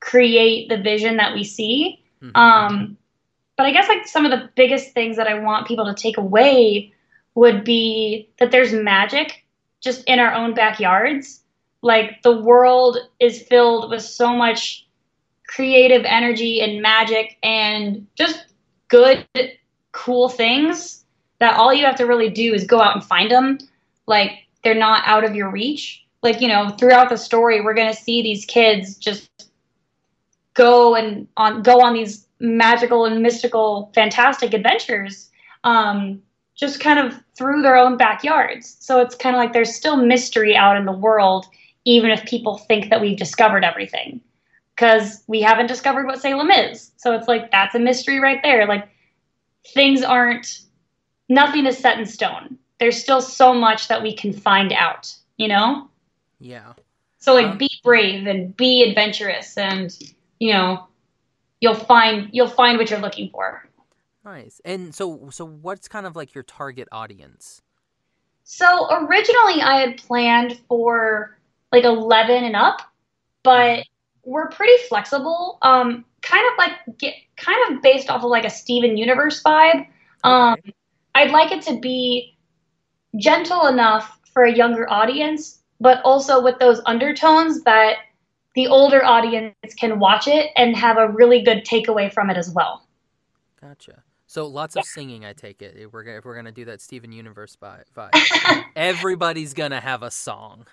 create 0.00 0.70
the 0.70 0.78
vision 0.78 1.18
that 1.18 1.34
we 1.34 1.44
see. 1.44 2.02
Mm-hmm. 2.22 2.34
Um, 2.34 2.96
but 3.58 3.66
I 3.66 3.72
guess 3.72 3.88
like 3.88 4.06
some 4.06 4.24
of 4.24 4.30
the 4.30 4.48
biggest 4.56 4.94
things 4.94 5.18
that 5.18 5.26
I 5.26 5.38
want 5.38 5.68
people 5.68 5.84
to 5.84 5.92
take 5.92 6.16
away 6.16 6.94
would 7.34 7.62
be 7.62 8.30
that 8.38 8.52
there's 8.52 8.72
magic 8.72 9.44
just 9.82 10.02
in 10.04 10.18
our 10.18 10.32
own 10.32 10.54
backyards. 10.54 11.42
Like 11.82 12.22
the 12.22 12.40
world 12.40 12.96
is 13.20 13.42
filled 13.42 13.90
with 13.90 14.00
so 14.00 14.34
much 14.34 14.86
creative 15.46 16.06
energy 16.06 16.62
and 16.62 16.80
magic 16.80 17.36
and 17.42 18.06
just 18.14 18.46
good, 18.88 19.26
cool 19.92 20.30
things 20.30 21.04
that 21.40 21.56
all 21.56 21.72
you 21.72 21.84
have 21.84 21.96
to 21.96 22.06
really 22.06 22.30
do 22.30 22.54
is 22.54 22.64
go 22.64 22.80
out 22.80 22.94
and 22.94 23.04
find 23.04 23.30
them. 23.30 23.58
Like 24.06 24.46
they're 24.64 24.74
not 24.74 25.02
out 25.06 25.24
of 25.24 25.34
your 25.34 25.50
reach. 25.50 26.04
Like, 26.22 26.40
you 26.40 26.48
know, 26.48 26.70
throughout 26.70 27.10
the 27.10 27.16
story, 27.16 27.60
we're 27.60 27.74
going 27.74 27.94
to 27.94 28.00
see 28.00 28.22
these 28.22 28.44
kids 28.44 28.96
just 28.96 29.30
go 30.54 30.96
and 30.96 31.28
on 31.36 31.62
go 31.62 31.80
on 31.80 31.94
these 31.94 32.26
magical 32.40 33.04
and 33.04 33.22
mystical, 33.22 33.92
fantastic 33.94 34.52
adventures, 34.52 35.30
um, 35.64 36.20
just 36.56 36.80
kind 36.80 36.98
of 36.98 37.14
through 37.36 37.62
their 37.62 37.76
own 37.76 37.96
backyards. 37.96 38.76
So 38.80 39.00
it's 39.00 39.14
kind 39.14 39.36
of 39.36 39.40
like 39.40 39.52
there's 39.52 39.74
still 39.74 39.96
mystery 39.96 40.56
out 40.56 40.76
in 40.76 40.84
the 40.84 40.92
world, 40.92 41.46
even 41.84 42.10
if 42.10 42.24
people 42.24 42.58
think 42.58 42.90
that 42.90 43.00
we've 43.00 43.16
discovered 43.16 43.64
everything, 43.64 44.20
because 44.74 45.22
we 45.28 45.40
haven't 45.40 45.68
discovered 45.68 46.06
what 46.06 46.20
Salem 46.20 46.50
is. 46.50 46.90
So 46.96 47.12
it's 47.12 47.28
like 47.28 47.52
that's 47.52 47.76
a 47.76 47.78
mystery 47.78 48.18
right 48.18 48.40
there. 48.42 48.66
Like 48.66 48.88
things 49.68 50.02
aren't, 50.02 50.62
nothing 51.28 51.66
is 51.66 51.78
set 51.78 51.98
in 51.98 52.06
stone. 52.06 52.58
There's 52.78 53.00
still 53.00 53.20
so 53.20 53.54
much 53.54 53.88
that 53.88 54.02
we 54.02 54.14
can 54.14 54.32
find 54.32 54.72
out, 54.72 55.12
you 55.36 55.48
know? 55.48 55.88
Yeah. 56.38 56.74
So 57.18 57.34
like 57.34 57.46
um, 57.46 57.58
be 57.58 57.68
brave 57.82 58.26
and 58.26 58.56
be 58.56 58.82
adventurous 58.88 59.56
and 59.56 59.96
you 60.38 60.52
know, 60.52 60.86
you'll 61.60 61.74
find 61.74 62.28
you'll 62.32 62.48
find 62.48 62.78
what 62.78 62.90
you're 62.90 63.00
looking 63.00 63.30
for. 63.30 63.68
Nice. 64.24 64.60
And 64.64 64.94
so 64.94 65.28
so 65.30 65.44
what's 65.44 65.88
kind 65.88 66.06
of 66.06 66.16
like 66.16 66.34
your 66.34 66.44
target 66.44 66.88
audience? 66.92 67.62
So 68.44 68.88
originally 68.90 69.60
I 69.62 69.80
had 69.80 69.98
planned 69.98 70.60
for 70.68 71.36
like 71.72 71.84
11 71.84 72.44
and 72.44 72.56
up, 72.56 72.80
but 73.42 73.84
we're 74.24 74.48
pretty 74.48 74.80
flexible. 74.88 75.58
Um 75.62 76.04
kind 76.22 76.44
of 76.52 76.58
like 76.58 76.98
get 76.98 77.14
kind 77.36 77.58
of 77.76 77.82
based 77.82 78.10
off 78.10 78.22
of 78.22 78.30
like 78.30 78.44
a 78.44 78.50
Steven 78.50 78.96
Universe 78.96 79.42
vibe. 79.42 79.86
Um 80.22 80.56
I'd 81.18 81.32
like 81.32 81.50
it 81.50 81.62
to 81.62 81.80
be 81.80 82.36
gentle 83.16 83.66
enough 83.66 84.20
for 84.32 84.44
a 84.44 84.54
younger 84.54 84.88
audience, 84.88 85.58
but 85.80 86.00
also 86.04 86.40
with 86.40 86.60
those 86.60 86.80
undertones 86.86 87.64
that 87.64 87.96
the 88.54 88.68
older 88.68 89.04
audience 89.04 89.54
can 89.76 89.98
watch 89.98 90.28
it 90.28 90.50
and 90.56 90.76
have 90.76 90.96
a 90.96 91.08
really 91.08 91.42
good 91.42 91.64
takeaway 91.64 92.12
from 92.12 92.30
it 92.30 92.36
as 92.36 92.50
well. 92.50 92.86
Gotcha. 93.60 94.04
So 94.28 94.46
lots 94.46 94.76
of 94.76 94.84
singing, 94.84 95.24
I 95.24 95.32
take 95.32 95.60
it. 95.60 95.76
If 95.76 95.92
we're 95.92 96.04
if 96.04 96.24
we're 96.24 96.36
gonna 96.36 96.52
do 96.52 96.66
that 96.66 96.80
Steven 96.80 97.10
Universe 97.10 97.56
vibe, 97.60 98.64
everybody's 98.76 99.54
gonna 99.54 99.80
have 99.80 100.04
a 100.04 100.12
song. 100.12 100.66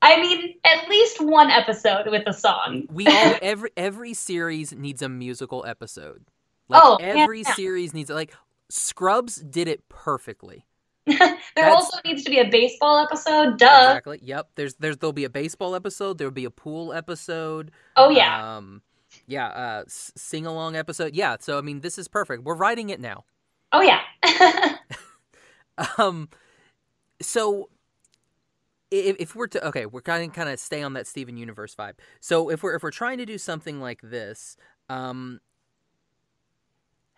I 0.00 0.18
mean, 0.18 0.54
at 0.64 0.88
least 0.88 1.20
one 1.20 1.50
episode 1.50 2.06
with 2.06 2.22
a 2.26 2.32
song. 2.32 2.84
we 2.90 3.06
all 3.06 3.34
every 3.42 3.70
every 3.76 4.14
series 4.14 4.72
needs 4.72 5.02
a 5.02 5.10
musical 5.10 5.66
episode. 5.66 6.24
Like 6.68 6.82
oh, 6.82 6.96
every 7.00 7.40
yeah, 7.40 7.48
yeah. 7.48 7.54
series 7.54 7.92
needs 7.92 8.08
like 8.08 8.32
Scrubs 8.70 9.36
did 9.36 9.68
it 9.68 9.88
perfectly. 9.88 10.66
there 11.06 11.38
That's, 11.54 11.74
also 11.74 11.98
needs 12.04 12.24
to 12.24 12.30
be 12.30 12.38
a 12.38 12.48
baseball 12.48 12.98
episode. 12.98 13.58
Duh. 13.58 13.66
Exactly. 13.66 14.20
Yep. 14.22 14.50
There's 14.54 14.74
there's 14.74 14.96
there'll 14.96 15.12
be 15.12 15.24
a 15.24 15.30
baseball 15.30 15.74
episode. 15.74 16.16
There'll 16.16 16.32
be 16.32 16.46
a 16.46 16.50
pool 16.50 16.92
episode. 16.92 17.70
Oh 17.96 18.08
yeah. 18.08 18.56
Um, 18.56 18.82
yeah. 19.26 19.48
Uh, 19.48 19.84
sing 19.86 20.46
along 20.46 20.76
episode. 20.76 21.14
Yeah. 21.14 21.36
So 21.40 21.58
I 21.58 21.60
mean, 21.60 21.80
this 21.80 21.98
is 21.98 22.08
perfect. 22.08 22.44
We're 22.44 22.54
writing 22.54 22.88
it 22.88 23.00
now. 23.00 23.24
Oh 23.72 23.82
yeah. 23.82 24.00
um, 25.98 26.30
so 27.20 27.68
if, 28.90 29.16
if 29.18 29.36
we're 29.36 29.48
to 29.48 29.66
okay, 29.68 29.86
we're 29.86 30.00
kind 30.00 30.24
of 30.24 30.32
kind 30.34 30.48
of 30.48 30.58
stay 30.58 30.82
on 30.82 30.94
that 30.94 31.06
Steven 31.06 31.36
Universe 31.36 31.74
vibe. 31.74 31.94
So 32.20 32.48
if 32.48 32.62
we're 32.62 32.76
if 32.76 32.82
we're 32.82 32.90
trying 32.90 33.18
to 33.18 33.26
do 33.26 33.38
something 33.38 33.80
like 33.80 34.00
this, 34.02 34.56
um, 34.88 35.40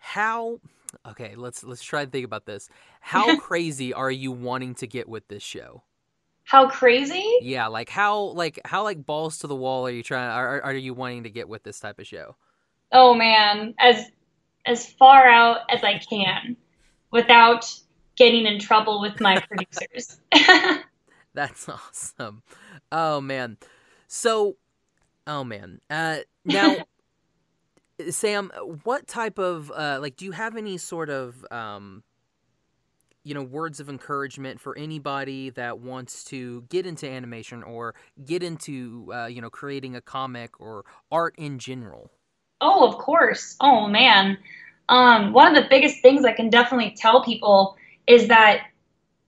how 0.07 0.61
okay, 1.05 1.35
let's 1.35 1.65
let's 1.65 1.83
try 1.83 2.05
to 2.05 2.09
think 2.09 2.25
about 2.25 2.45
this. 2.45 2.69
How 3.01 3.35
crazy 3.39 3.93
are 3.93 4.09
you 4.09 4.31
wanting 4.31 4.73
to 4.75 4.87
get 4.87 5.09
with 5.09 5.27
this 5.27 5.43
show? 5.43 5.83
How 6.45 6.69
crazy? 6.69 7.39
Yeah, 7.41 7.67
like 7.67 7.89
how 7.89 8.19
like 8.19 8.57
how 8.63 8.83
like 8.83 9.05
balls 9.05 9.39
to 9.39 9.47
the 9.47 9.55
wall 9.55 9.85
are 9.85 9.91
you 9.91 10.03
trying 10.03 10.29
are 10.29 10.61
are 10.61 10.73
you 10.73 10.93
wanting 10.93 11.23
to 11.23 11.29
get 11.29 11.49
with 11.49 11.63
this 11.63 11.81
type 11.81 11.99
of 11.99 12.07
show? 12.07 12.37
Oh 12.93 13.13
man, 13.15 13.73
as 13.79 14.05
as 14.65 14.89
far 14.93 15.27
out 15.27 15.59
as 15.69 15.83
I 15.83 15.97
can 15.97 16.55
without 17.11 17.69
getting 18.15 18.45
in 18.45 18.59
trouble 18.59 19.01
with 19.01 19.19
my 19.19 19.41
producers. 19.41 20.21
That's 21.33 21.67
awesome. 21.67 22.43
Oh 22.93 23.19
man. 23.19 23.57
So 24.07 24.55
oh 25.27 25.43
man. 25.43 25.81
Uh 25.89 26.19
now 26.45 26.77
Sam, 28.09 28.51
what 28.83 29.07
type 29.07 29.39
of 29.39 29.71
uh, 29.71 29.99
like 30.01 30.17
do 30.17 30.25
you 30.25 30.31
have 30.31 30.55
any 30.55 30.77
sort 30.77 31.09
of 31.09 31.45
um, 31.51 32.03
you 33.23 33.33
know 33.33 33.43
words 33.43 33.79
of 33.79 33.89
encouragement 33.89 34.59
for 34.59 34.77
anybody 34.77 35.49
that 35.51 35.79
wants 35.79 36.23
to 36.25 36.61
get 36.69 36.85
into 36.85 37.09
animation 37.09 37.63
or 37.63 37.95
get 38.23 38.43
into 38.43 39.11
uh, 39.13 39.25
you 39.25 39.41
know 39.41 39.49
creating 39.49 39.95
a 39.95 40.01
comic 40.01 40.59
or 40.59 40.85
art 41.11 41.35
in 41.37 41.59
general? 41.59 42.11
Oh, 42.61 42.87
of 42.87 42.97
course. 42.97 43.55
Oh 43.59 43.87
man, 43.87 44.37
um, 44.89 45.33
one 45.33 45.55
of 45.55 45.61
the 45.61 45.69
biggest 45.69 46.01
things 46.01 46.23
I 46.23 46.33
can 46.33 46.49
definitely 46.49 46.95
tell 46.95 47.23
people 47.23 47.75
is 48.05 48.27
that, 48.27 48.67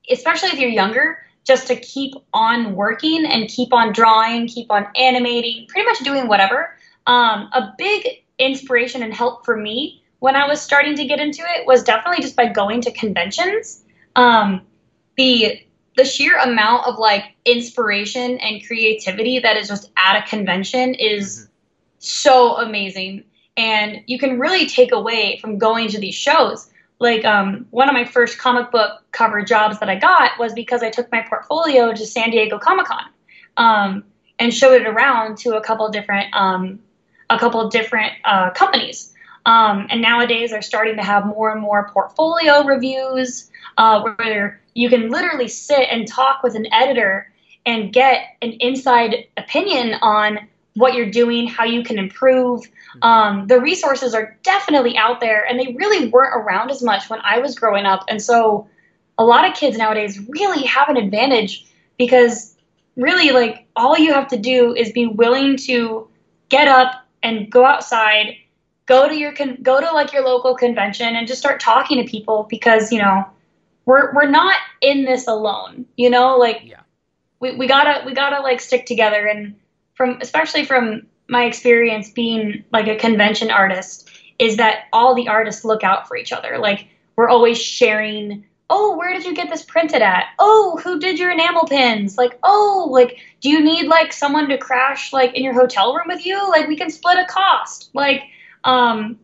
especially 0.09 0.49
if 0.49 0.59
you're 0.59 0.69
younger, 0.69 1.19
just 1.43 1.67
to 1.67 1.75
keep 1.75 2.13
on 2.33 2.75
working 2.75 3.25
and 3.25 3.49
keep 3.49 3.73
on 3.73 3.91
drawing, 3.91 4.47
keep 4.47 4.71
on 4.71 4.87
animating, 4.95 5.65
pretty 5.67 5.85
much 5.85 5.99
doing 5.99 6.27
whatever. 6.27 6.75
Um, 7.07 7.49
a 7.53 7.73
big 7.77 8.05
inspiration 8.39 9.03
and 9.03 9.13
help 9.13 9.45
for 9.45 9.55
me 9.55 10.03
when 10.19 10.35
I 10.35 10.47
was 10.47 10.61
starting 10.61 10.95
to 10.95 11.05
get 11.05 11.19
into 11.19 11.41
it 11.41 11.65
was 11.65 11.83
definitely 11.83 12.21
just 12.21 12.35
by 12.35 12.47
going 12.47 12.81
to 12.81 12.91
conventions. 12.91 13.83
Um, 14.15 14.61
the 15.17 15.61
the 15.99 16.05
sheer 16.05 16.37
amount 16.37 16.87
of 16.87 16.97
like 16.97 17.35
inspiration 17.43 18.37
and 18.37 18.65
creativity 18.65 19.39
that 19.39 19.57
is 19.57 19.67
just 19.67 19.91
at 19.97 20.17
a 20.17 20.27
convention 20.27 20.93
is 20.93 21.39
mm-hmm. 21.39 21.51
so 21.99 22.55
amazing 22.57 23.25
and 23.57 24.01
you 24.07 24.17
can 24.17 24.39
really 24.39 24.65
take 24.65 24.93
away 24.93 25.37
from 25.41 25.57
going 25.57 25.89
to 25.89 25.99
these 25.99 26.15
shows 26.15 26.69
like 26.99 27.25
um, 27.25 27.65
one 27.71 27.89
of 27.89 27.93
my 27.93 28.05
first 28.05 28.37
comic 28.37 28.71
book 28.71 29.03
cover 29.11 29.41
jobs 29.41 29.77
that 29.79 29.89
i 29.89 29.95
got 29.95 30.31
was 30.39 30.53
because 30.53 30.81
i 30.81 30.89
took 30.89 31.11
my 31.11 31.21
portfolio 31.27 31.91
to 31.91 32.05
san 32.05 32.29
diego 32.29 32.57
comic-con 32.57 33.03
um, 33.57 34.03
and 34.39 34.53
showed 34.53 34.81
it 34.81 34.87
around 34.87 35.37
to 35.37 35.57
a 35.57 35.61
couple 35.61 35.89
different 35.89 36.33
um, 36.33 36.79
a 37.29 37.39
couple 37.39 37.61
of 37.61 37.71
different 37.71 38.13
uh, 38.25 38.49
companies. 38.51 39.13
Um, 39.45 39.87
and 39.89 40.01
nowadays, 40.01 40.51
they're 40.51 40.61
starting 40.61 40.95
to 40.97 41.03
have 41.03 41.25
more 41.25 41.51
and 41.51 41.61
more 41.61 41.89
portfolio 41.93 42.63
reviews 42.63 43.49
uh, 43.77 44.01
where 44.01 44.61
you 44.73 44.89
can 44.89 45.09
literally 45.09 45.47
sit 45.47 45.87
and 45.89 46.07
talk 46.07 46.43
with 46.43 46.55
an 46.55 46.71
editor 46.73 47.31
and 47.65 47.93
get 47.93 48.23
an 48.41 48.51
inside 48.59 49.25
opinion 49.37 49.95
on 50.01 50.39
what 50.75 50.93
you're 50.93 51.09
doing, 51.09 51.47
how 51.47 51.63
you 51.63 51.83
can 51.83 51.97
improve. 51.97 52.61
Mm-hmm. 52.61 53.03
Um, 53.03 53.47
the 53.47 53.59
resources 53.59 54.13
are 54.13 54.37
definitely 54.43 54.97
out 54.97 55.19
there, 55.19 55.45
and 55.45 55.59
they 55.59 55.73
really 55.77 56.09
weren't 56.09 56.35
around 56.35 56.71
as 56.71 56.81
much 56.81 57.09
when 57.09 57.19
I 57.23 57.39
was 57.39 57.57
growing 57.57 57.85
up. 57.85 58.03
And 58.07 58.21
so, 58.21 58.67
a 59.17 59.23
lot 59.23 59.47
of 59.47 59.55
kids 59.55 59.77
nowadays 59.77 60.19
really 60.29 60.63
have 60.63 60.87
an 60.87 60.95
advantage 60.95 61.65
because 61.97 62.55
really, 62.95 63.31
like, 63.31 63.67
all 63.75 63.97
you 63.97 64.13
have 64.13 64.29
to 64.29 64.37
do 64.37 64.73
is 64.73 64.91
be 64.91 65.07
willing 65.07 65.57
to 65.57 66.07
get 66.47 66.67
up 66.67 67.05
and 67.23 67.51
go 67.51 67.65
outside, 67.65 68.35
go 68.85 69.07
to 69.07 69.15
your 69.15 69.33
con- 69.33 69.57
go 69.61 69.79
to 69.79 69.91
like 69.91 70.13
your 70.13 70.23
local 70.23 70.55
convention, 70.55 71.15
and 71.15 71.27
just 71.27 71.39
start 71.39 71.59
talking 71.59 72.03
to 72.03 72.09
people 72.09 72.47
because 72.49 72.91
you 72.91 72.99
know 72.99 73.25
we're 73.85 74.13
we're 74.13 74.29
not 74.29 74.57
in 74.81 75.05
this 75.05 75.27
alone. 75.27 75.85
You 75.97 76.09
know, 76.09 76.37
like. 76.37 76.61
Yeah. 76.63 76.81
We, 77.41 77.55
we 77.55 77.67
gotta 77.67 78.05
we 78.05 78.13
gotta 78.13 78.41
like 78.41 78.59
stick 78.59 78.85
together 78.85 79.25
and 79.25 79.55
from 79.93 80.17
especially 80.19 80.65
from 80.65 81.07
my 81.29 81.45
experience 81.45 82.09
being 82.09 82.65
like 82.73 82.87
a 82.87 82.97
convention 82.97 83.49
artist 83.49 84.09
is 84.39 84.57
that 84.57 84.85
all 84.91 85.13
the 85.13 85.27
artists 85.27 85.63
look 85.63 85.83
out 85.83 86.07
for 86.07 86.17
each 86.17 86.33
other. 86.33 86.57
Like 86.57 86.87
we're 87.15 87.29
always 87.29 87.61
sharing, 87.61 88.45
oh, 88.69 88.95
where 88.97 89.13
did 89.13 89.25
you 89.25 89.33
get 89.33 89.49
this 89.49 89.63
printed 89.63 90.01
at? 90.01 90.25
Oh, 90.37 90.79
who 90.83 90.99
did 90.99 91.17
your 91.17 91.31
enamel 91.31 91.65
pins? 91.65 92.17
Like, 92.17 92.37
oh, 92.43 92.87
like 92.91 93.17
do 93.41 93.49
you 93.49 93.63
need 93.63 93.87
like 93.87 94.13
someone 94.13 94.47
to 94.49 94.57
crash 94.57 95.11
like 95.13 95.33
in 95.35 95.43
your 95.43 95.53
hotel 95.53 95.93
room 95.93 96.07
with 96.07 96.25
you? 96.25 96.49
Like 96.49 96.67
we 96.67 96.77
can 96.77 96.89
split 96.89 97.17
a 97.17 97.25
cost. 97.25 97.89
Like 97.93 98.23
um 98.63 99.19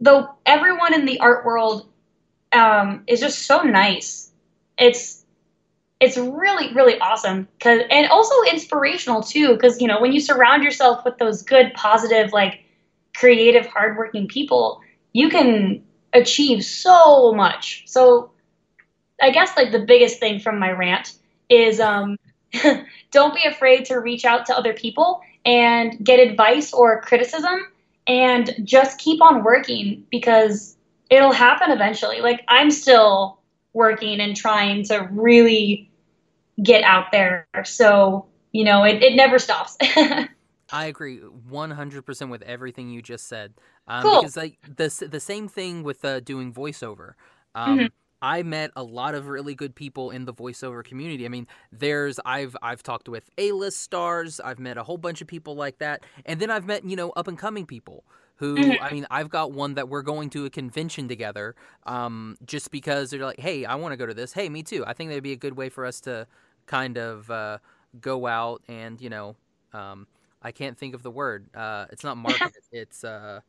though 0.00 0.28
everyone 0.44 0.94
in 0.94 1.06
the 1.06 1.20
art 1.20 1.44
world 1.44 1.86
um 2.52 3.04
is 3.06 3.20
just 3.20 3.46
so 3.46 3.62
nice. 3.62 4.30
It's 4.78 5.24
it's 6.00 6.16
really 6.18 6.74
really 6.74 6.98
awesome 6.98 7.48
cuz 7.60 7.82
and 7.90 8.08
also 8.08 8.34
inspirational 8.52 9.22
too 9.22 9.56
cuz 9.58 9.80
you 9.80 9.88
know 9.88 10.00
when 10.00 10.12
you 10.12 10.20
surround 10.20 10.64
yourself 10.64 11.04
with 11.04 11.16
those 11.18 11.42
good 11.42 11.72
positive 11.74 12.32
like 12.32 12.64
creative 13.16 13.64
hardworking 13.66 14.26
people 14.26 14.80
you 15.12 15.28
can 15.28 15.82
achieve 16.12 16.64
so 16.64 17.32
much 17.32 17.84
so 17.86 18.30
i 19.24 19.30
guess 19.30 19.56
like 19.56 19.72
the 19.72 19.80
biggest 19.80 20.20
thing 20.20 20.38
from 20.38 20.58
my 20.58 20.70
rant 20.70 21.14
is 21.48 21.80
um 21.80 22.16
don't 23.10 23.34
be 23.34 23.42
afraid 23.46 23.84
to 23.84 23.96
reach 23.96 24.24
out 24.24 24.46
to 24.46 24.56
other 24.56 24.72
people 24.72 25.20
and 25.44 26.02
get 26.04 26.20
advice 26.20 26.72
or 26.72 27.00
criticism 27.00 27.66
and 28.06 28.54
just 28.64 28.98
keep 28.98 29.20
on 29.22 29.42
working 29.42 30.04
because 30.10 30.76
it'll 31.10 31.32
happen 31.32 31.70
eventually 31.70 32.20
like 32.20 32.44
i'm 32.48 32.70
still 32.70 33.38
working 33.74 34.20
and 34.20 34.36
trying 34.36 34.84
to 34.84 35.08
really 35.10 35.90
get 36.62 36.82
out 36.84 37.12
there. 37.12 37.46
So, 37.64 38.26
you 38.52 38.64
know, 38.64 38.84
it, 38.84 39.02
it 39.02 39.14
never 39.14 39.38
stops. 39.38 39.76
I 40.72 40.86
agree 40.86 41.20
100% 41.20 42.30
with 42.30 42.42
everything 42.42 42.88
you 42.88 43.02
just 43.02 43.26
said. 43.28 43.52
Um, 43.86 44.02
cool. 44.02 44.20
Because 44.20 44.36
like 44.36 44.58
the, 44.62 45.08
the 45.10 45.20
same 45.20 45.48
thing 45.48 45.82
with 45.82 46.04
uh, 46.04 46.20
doing 46.20 46.52
voiceover. 46.52 47.12
Um, 47.54 47.78
mm-hmm. 47.78 47.86
I 48.24 48.42
met 48.42 48.70
a 48.74 48.82
lot 48.82 49.14
of 49.14 49.28
really 49.28 49.54
good 49.54 49.74
people 49.74 50.10
in 50.10 50.24
the 50.24 50.32
voiceover 50.32 50.82
community. 50.82 51.26
I 51.26 51.28
mean, 51.28 51.46
there's 51.70 52.18
I've 52.24 52.56
I've 52.62 52.82
talked 52.82 53.06
with 53.06 53.28
A-list 53.36 53.82
stars, 53.82 54.40
I've 54.40 54.58
met 54.58 54.78
a 54.78 54.82
whole 54.82 54.96
bunch 54.96 55.20
of 55.20 55.26
people 55.26 55.56
like 55.56 55.76
that, 55.80 56.04
and 56.24 56.40
then 56.40 56.50
I've 56.50 56.64
met, 56.64 56.86
you 56.86 56.96
know, 56.96 57.10
up 57.10 57.28
and 57.28 57.38
coming 57.38 57.66
people 57.66 58.02
who 58.36 58.56
mm-hmm. 58.56 58.82
I 58.82 58.90
mean, 58.92 59.06
I've 59.10 59.28
got 59.28 59.52
one 59.52 59.74
that 59.74 59.90
we're 59.90 60.00
going 60.00 60.30
to 60.30 60.46
a 60.46 60.50
convention 60.50 61.06
together 61.06 61.54
um, 61.84 62.38
just 62.46 62.70
because 62.70 63.10
they're 63.10 63.20
like, 63.20 63.38
"Hey, 63.38 63.66
I 63.66 63.74
want 63.74 63.92
to 63.92 63.98
go 63.98 64.06
to 64.06 64.14
this." 64.14 64.32
Hey, 64.32 64.48
me 64.48 64.62
too. 64.62 64.84
I 64.86 64.94
think 64.94 65.10
that'd 65.10 65.22
be 65.22 65.32
a 65.32 65.36
good 65.36 65.54
way 65.58 65.68
for 65.68 65.84
us 65.84 66.00
to 66.02 66.26
kind 66.64 66.96
of 66.96 67.30
uh, 67.30 67.58
go 68.00 68.26
out 68.26 68.62
and 68.68 69.02
you 69.02 69.10
know 69.10 69.36
um, 69.74 70.06
I 70.40 70.50
can't 70.50 70.78
think 70.78 70.94
of 70.94 71.02
the 71.02 71.10
word. 71.10 71.54
Uh, 71.54 71.84
it's 71.92 72.02
not 72.02 72.16
market. 72.16 72.56
it's 72.72 73.04
uh, 73.04 73.40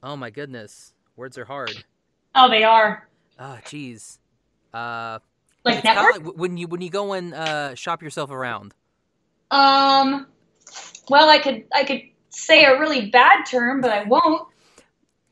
oh 0.00 0.16
my 0.16 0.30
goodness, 0.30 0.94
words 1.16 1.36
are 1.36 1.44
hard. 1.44 1.84
Oh, 2.36 2.48
they 2.48 2.62
are. 2.62 3.09
Oh, 3.40 3.58
jeez. 3.64 4.18
Uh, 4.72 5.18
like 5.64 5.82
network? 5.82 6.24
Like 6.24 6.36
when 6.36 6.56
you 6.56 6.68
when 6.68 6.82
you 6.82 6.90
go 6.90 7.14
and 7.14 7.34
uh, 7.34 7.74
shop 7.74 8.02
yourself 8.02 8.30
around. 8.30 8.74
Um. 9.50 10.26
Well, 11.08 11.28
I 11.28 11.38
could 11.38 11.64
I 11.74 11.84
could 11.84 12.02
say 12.28 12.64
a 12.64 12.78
really 12.78 13.10
bad 13.10 13.44
term, 13.44 13.80
but 13.80 13.90
I 13.90 14.04
won't. 14.04 14.46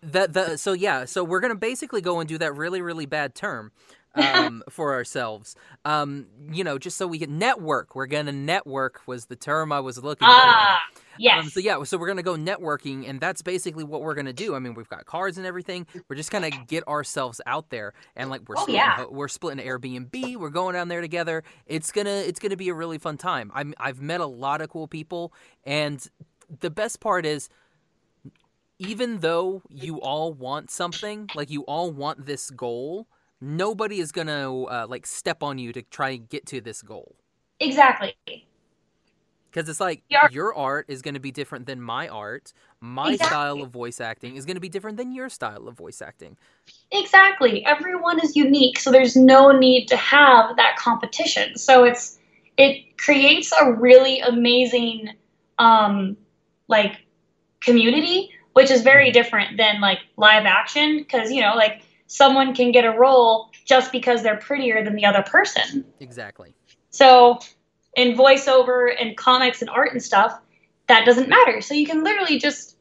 That 0.03 0.33
the 0.33 0.57
so 0.57 0.73
yeah 0.73 1.05
so 1.05 1.23
we're 1.23 1.41
gonna 1.41 1.55
basically 1.55 2.01
go 2.01 2.21
and 2.21 2.29
do 2.29 2.39
that 2.39 2.55
really 2.55 2.81
really 2.81 3.07
bad 3.07 3.35
term 3.35 3.73
um, 4.15 4.63
for 4.71 4.95
ourselves. 4.95 5.55
Um, 5.85 6.27
you 6.51 6.65
know, 6.65 6.79
just 6.79 6.97
so 6.97 7.07
we 7.07 7.19
can 7.19 7.39
network. 7.39 7.95
We're 7.95 8.07
gonna 8.07 8.33
network 8.33 9.03
was 9.07 9.27
the 9.27 9.37
term 9.37 9.71
I 9.73 9.81
was 9.81 10.03
looking 10.03 10.27
ah, 10.29 10.81
for. 10.93 11.01
Yes. 11.19 11.45
Um, 11.45 11.51
so 11.51 11.61
yeah, 11.61 11.83
so 11.85 11.99
we're 11.99 12.09
gonna 12.09 12.23
go 12.23 12.37
networking, 12.37 13.09
and 13.09 13.21
that's 13.21 13.43
basically 13.43 13.85
what 13.85 14.03
we're 14.03 14.15
gonna 14.15 14.33
do. 14.33 14.55
I 14.55 14.59
mean, 14.59 14.75
we've 14.75 14.89
got 14.89 15.07
cards 15.07 15.39
and 15.39 15.47
everything. 15.47 15.87
We're 16.09 16.17
just 16.17 16.31
gonna 16.31 16.51
get 16.51 16.87
ourselves 16.89 17.41
out 17.47 17.71
there, 17.71 17.95
and 18.17 18.31
like 18.31 18.43
we're 18.49 18.57
oh, 18.57 18.63
splitting, 18.63 18.77
yeah. 18.77 19.05
we're 19.09 19.29
splitting 19.29 19.65
Airbnb. 19.65 20.37
We're 20.37 20.51
going 20.51 20.75
down 20.75 20.89
there 20.89 21.01
together. 21.01 21.45
It's 21.67 21.93
gonna 21.93 22.11
it's 22.11 22.41
gonna 22.41 22.57
be 22.57 22.69
a 22.69 22.75
really 22.75 22.99
fun 22.99 23.17
time. 23.17 23.51
I'm 23.55 23.75
I've 23.79 24.01
met 24.01 24.21
a 24.21 24.27
lot 24.27 24.61
of 24.61 24.71
cool 24.71 24.89
people, 24.89 25.33
and 25.65 26.07
the 26.61 26.71
best 26.71 27.01
part 27.01 27.27
is 27.27 27.49
even 28.79 29.19
though 29.19 29.63
you 29.69 30.01
all 30.01 30.33
want 30.33 30.71
something, 30.71 31.29
like 31.35 31.51
you 31.51 31.63
all 31.63 31.91
want 31.91 32.27
this 32.27 32.51
goal, 32.51 33.09
nobody 33.41 33.99
is 33.99 34.13
gonna 34.13 34.65
uh, 34.65 34.87
like 34.89 35.07
step 35.07 35.43
on 35.43 35.59
you 35.59 35.73
to 35.73 35.83
try 35.83 36.11
and 36.11 36.29
get 36.29 36.47
to 36.47 36.61
this 36.61 36.83
goal. 36.83 37.17
Exactly. 37.61 38.15
Because 39.51 39.69
it's 39.69 39.81
like 39.81 40.03
your 40.31 40.55
art 40.55 40.87
is 40.89 41.03
going 41.03 41.15
to 41.15 41.21
be 41.21 41.31
different 41.31 41.67
than 41.67 41.81
my 41.81 42.09
art. 42.09 42.53
My 42.81 43.13
exactly. 43.13 43.27
style 43.27 43.63
of 43.63 43.71
voice 43.71 44.01
acting 44.01 44.37
is 44.37 44.45
going 44.45 44.57
to 44.57 44.61
be 44.61 44.69
different 44.69 44.97
than 44.97 45.13
your 45.13 45.29
style 45.29 45.69
of 45.69 45.77
voice 45.77 46.03
acting. 46.03 46.37
Exactly. 46.93 47.65
Everyone 47.65 48.23
is 48.23 48.37
unique, 48.37 48.79
so 48.79 48.91
there's 48.91 49.17
no 49.17 49.51
need 49.51 49.87
to 49.87 49.97
have 49.97 50.57
that 50.57 50.77
competition. 50.77 51.57
So 51.57 51.85
it's 51.85 52.19
it 52.57 52.99
creates 52.99 53.53
a 53.53 53.73
really 53.73 54.21
amazing 54.21 55.11
um 55.59 56.17
like 56.69 57.01
community, 57.61 58.31
which 58.53 58.71
is 58.71 58.83
very 58.83 59.11
different 59.11 59.57
than 59.57 59.81
like 59.81 60.01
live 60.17 60.47
action 60.47 60.99
because 60.99 61.31
you 61.31 61.41
know 61.41 61.55
like 61.55 61.83
someone 62.07 62.55
can 62.55 62.73
get 62.73 62.85
a 62.85 62.91
role 62.91 63.51
just 63.65 63.93
because 63.93 64.23
they're 64.23 64.39
prettier 64.39 64.83
than 64.85 64.95
the 64.95 65.05
other 65.05 65.23
person. 65.23 65.85
Exactly. 66.01 66.55
So 66.91 67.39
in 67.99 68.17
voiceover 68.17 68.95
and 68.99 69.17
comics 69.17 69.61
and 69.61 69.69
art 69.69 69.93
and 69.93 70.03
stuff, 70.03 70.41
that 70.87 71.05
doesn't 71.05 71.29
matter. 71.29 71.61
So 71.61 71.75
you 71.75 71.85
can 71.85 72.05
literally 72.05 72.39
just 72.39 72.77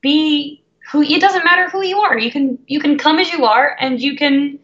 be 0.00 0.64
who 0.90 1.02
it 1.02 1.20
doesn't 1.20 1.44
matter 1.44 1.68
who 1.68 1.84
you 1.84 1.98
are. 1.98 2.18
You 2.18 2.30
can 2.30 2.58
you 2.66 2.80
can 2.80 2.96
come 2.96 3.18
as 3.18 3.30
you 3.30 3.44
are 3.44 3.76
and 3.78 4.00
you 4.00 4.16
can 4.16 4.58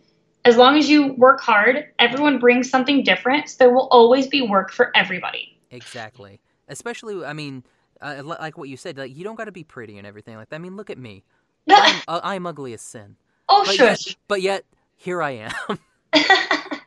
as 0.46 0.56
long 0.56 0.78
as 0.78 0.88
you 0.88 1.12
work 1.12 1.40
hard, 1.42 1.86
everyone 1.98 2.38
brings 2.38 2.70
something 2.70 3.04
different. 3.04 3.50
So 3.50 3.56
there 3.58 3.74
will 3.74 3.88
always 3.88 4.26
be 4.26 4.40
work 4.40 4.72
for 4.72 4.90
everybody. 4.96 5.58
Exactly. 5.70 6.40
Especially 6.66 7.22
I 7.24 7.34
mean 7.34 7.62
uh, 8.00 8.22
like 8.24 8.56
what 8.56 8.70
you 8.70 8.78
said, 8.78 8.96
like 8.96 9.14
you 9.14 9.24
don't 9.24 9.36
got 9.36 9.44
to 9.44 9.52
be 9.52 9.62
pretty 9.62 9.98
and 9.98 10.06
everything 10.06 10.36
like 10.36 10.48
that. 10.48 10.56
I 10.56 10.58
mean, 10.60 10.76
look 10.76 10.88
at 10.88 10.96
me. 10.96 11.22
I'm, 11.70 12.00
uh, 12.08 12.20
I'm 12.24 12.46
ugly 12.46 12.72
as 12.72 12.80
sin. 12.80 13.16
Oh, 13.46 13.64
but 13.66 13.74
shush. 13.74 14.06
Yet, 14.06 14.16
but 14.26 14.40
yet, 14.40 14.64
here 14.96 15.22
I 15.22 15.32
am. 15.32 15.78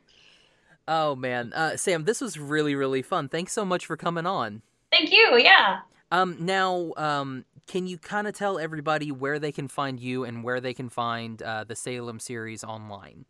oh, 0.87 1.15
man. 1.15 1.53
Uh, 1.53 1.77
Sam, 1.77 2.03
this 2.05 2.21
was 2.21 2.37
really, 2.37 2.75
really 2.75 3.01
fun. 3.01 3.29
Thanks 3.29 3.53
so 3.53 3.65
much 3.65 3.85
for 3.85 3.97
coming 3.97 4.25
on. 4.25 4.61
Thank 4.91 5.11
you. 5.11 5.37
Yeah. 5.37 5.79
Um, 6.11 6.37
now, 6.39 6.93
um, 6.97 7.45
can 7.67 7.87
you 7.87 7.97
kind 7.97 8.27
of 8.27 8.35
tell 8.35 8.59
everybody 8.59 9.11
where 9.11 9.39
they 9.39 9.51
can 9.51 9.67
find 9.67 9.99
you 9.99 10.23
and 10.23 10.43
where 10.43 10.61
they 10.61 10.73
can 10.73 10.89
find 10.89 11.41
uh, 11.41 11.63
the 11.63 11.75
Salem 11.75 12.19
series 12.19 12.63
online? 12.63 13.25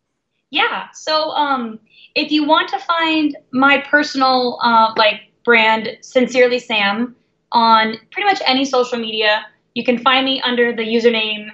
Yeah. 0.50 0.88
So, 0.92 1.30
um, 1.30 1.80
if 2.14 2.30
you 2.30 2.44
want 2.44 2.68
to 2.68 2.78
find 2.80 3.36
my 3.52 3.78
personal 3.78 4.58
uh, 4.62 4.92
like 4.96 5.32
brand, 5.44 5.96
Sincerely 6.00 6.58
Sam, 6.58 7.16
on 7.52 7.96
pretty 8.10 8.28
much 8.28 8.42
any 8.46 8.64
social 8.64 8.98
media, 8.98 9.46
you 9.74 9.84
can 9.84 9.98
find 9.98 10.24
me 10.24 10.40
under 10.42 10.74
the 10.74 10.82
username 10.82 11.48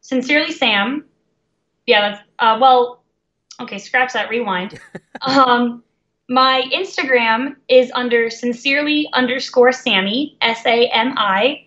Sincerely 0.00 0.52
Sam 0.52 1.04
yeah, 1.90 2.10
that's 2.10 2.22
uh, 2.38 2.58
well, 2.60 2.99
okay, 3.60 3.78
scratch 3.78 4.12
that, 4.12 4.30
rewind. 4.30 4.78
um, 5.22 5.82
my 6.28 6.62
Instagram 6.72 7.56
is 7.68 7.90
under 7.94 8.30
sincerely 8.30 9.08
underscore 9.12 9.72
Sammy, 9.72 10.36
S 10.40 10.64
A 10.66 10.88
M 10.88 11.14
I. 11.16 11.66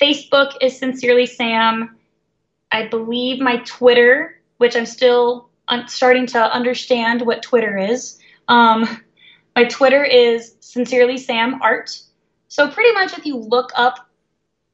Facebook 0.00 0.54
is 0.60 0.76
sincerely 0.76 1.26
Sam. 1.26 1.96
I 2.72 2.88
believe 2.88 3.40
my 3.40 3.58
Twitter, 3.58 4.40
which 4.58 4.76
I'm 4.76 4.86
still 4.86 5.50
un- 5.68 5.88
starting 5.88 6.26
to 6.26 6.40
understand 6.52 7.22
what 7.22 7.42
Twitter 7.42 7.78
is. 7.78 8.18
Um, 8.48 9.02
my 9.54 9.64
Twitter 9.64 10.04
is 10.04 10.56
sincerely 10.60 11.18
Sam 11.18 11.62
Art. 11.62 11.96
So 12.48 12.68
pretty 12.68 12.92
much, 12.92 13.16
if 13.16 13.24
you 13.24 13.36
look 13.36 13.70
up 13.76 14.08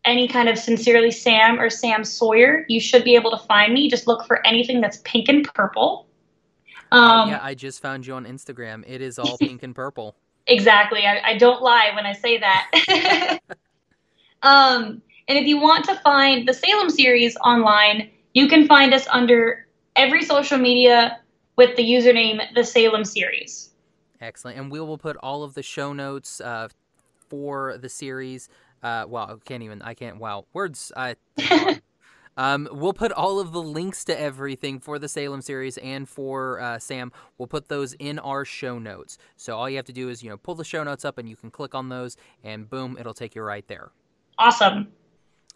any 0.05 0.27
kind 0.27 0.49
of 0.49 0.59
Sincerely 0.59 1.11
Sam 1.11 1.61
or 1.61 1.69
Sam 1.69 2.03
Sawyer, 2.03 2.65
you 2.69 2.81
should 2.81 3.05
be 3.05 3.15
able 3.15 3.31
to 3.31 3.47
find 3.47 3.75
me. 3.75 3.91
Just 3.91 4.07
look 4.07 4.27
for 4.27 4.45
anything 4.47 4.81
that's 4.81 4.99
pink 5.05 5.29
and 5.29 5.45
purple. 5.45 6.08
Um, 6.91 7.30
yeah, 7.30 7.41
I 7.43 7.55
just 7.55 7.82
found 7.82 8.07
you 8.07 8.14
on 8.14 8.24
Instagram. 8.24 8.84
It 8.86 9.01
is 9.01 9.18
all 9.18 9.36
pink 9.39 9.62
and 9.62 9.74
purple. 9.74 10.14
Exactly. 10.51 11.05
I, 11.05 11.20
I 11.22 11.36
don't 11.36 11.61
lie 11.61 11.91
when 11.95 12.07
I 12.07 12.14
say 12.14 12.39
that. 12.39 13.39
um, 14.43 15.03
and 15.28 15.39
if 15.39 15.47
you 15.47 15.59
want 15.59 15.84
to 15.84 15.95
find 15.97 16.49
the 16.49 16.55
Salem 16.55 16.89
series 16.89 17.36
online, 17.45 18.09
you 18.32 18.49
can 18.49 18.66
find 18.66 18.95
us 18.95 19.07
under 19.09 19.66
every 19.95 20.22
social 20.22 20.57
media 20.57 21.20
with 21.57 21.76
the 21.76 21.82
username 21.82 22.41
the 22.55 22.64
Salem 22.64 23.05
series. 23.05 23.68
Excellent. 24.22 24.59
And 24.59 24.72
we 24.72 24.80
will 24.80 24.97
put 24.97 25.16
all 25.18 25.43
of 25.43 25.53
the 25.53 25.62
show 25.62 25.93
notes 25.93 26.41
uh, 26.41 26.68
for 27.28 27.76
the 27.76 27.91
series. 27.91 28.49
Uh, 28.82 29.05
wow, 29.07 29.24
I 29.24 29.34
can't 29.45 29.62
even. 29.62 29.82
I 29.82 29.95
can't. 29.95 30.18
Wow, 30.18 30.47
words. 30.55 30.93
I. 30.97 31.16
Um, 32.39 32.68
we'll 32.70 32.93
put 32.93 33.11
all 33.11 33.41
of 33.41 33.53
the 33.53 33.61
links 33.61 34.05
to 34.05 34.18
everything 34.18 34.78
for 34.78 34.99
the 34.99 35.09
Salem 35.09 35.43
series 35.43 35.76
and 35.78 36.09
for 36.09 36.61
uh, 36.61 36.78
Sam. 36.78 37.12
We'll 37.36 37.49
put 37.49 37.68
those 37.68 37.95
in 37.95 38.20
our 38.20 38.45
show 38.45 38.78
notes. 38.78 39.18
So 39.36 39.57
all 39.57 39.68
you 39.68 39.76
have 39.76 39.86
to 39.86 39.93
do 39.93 40.09
is, 40.09 40.22
you 40.22 40.30
know, 40.30 40.36
pull 40.36 40.55
the 40.55 40.64
show 40.64 40.84
notes 40.84 41.05
up 41.05 41.18
and 41.18 41.28
you 41.28 41.34
can 41.34 41.51
click 41.51 41.74
on 41.74 41.89
those, 41.89 42.16
and 42.45 42.70
boom, 42.70 42.97
it'll 42.99 43.12
take 43.12 43.34
you 43.34 43.43
right 43.43 43.66
there. 43.66 43.91
Awesome. 44.39 44.86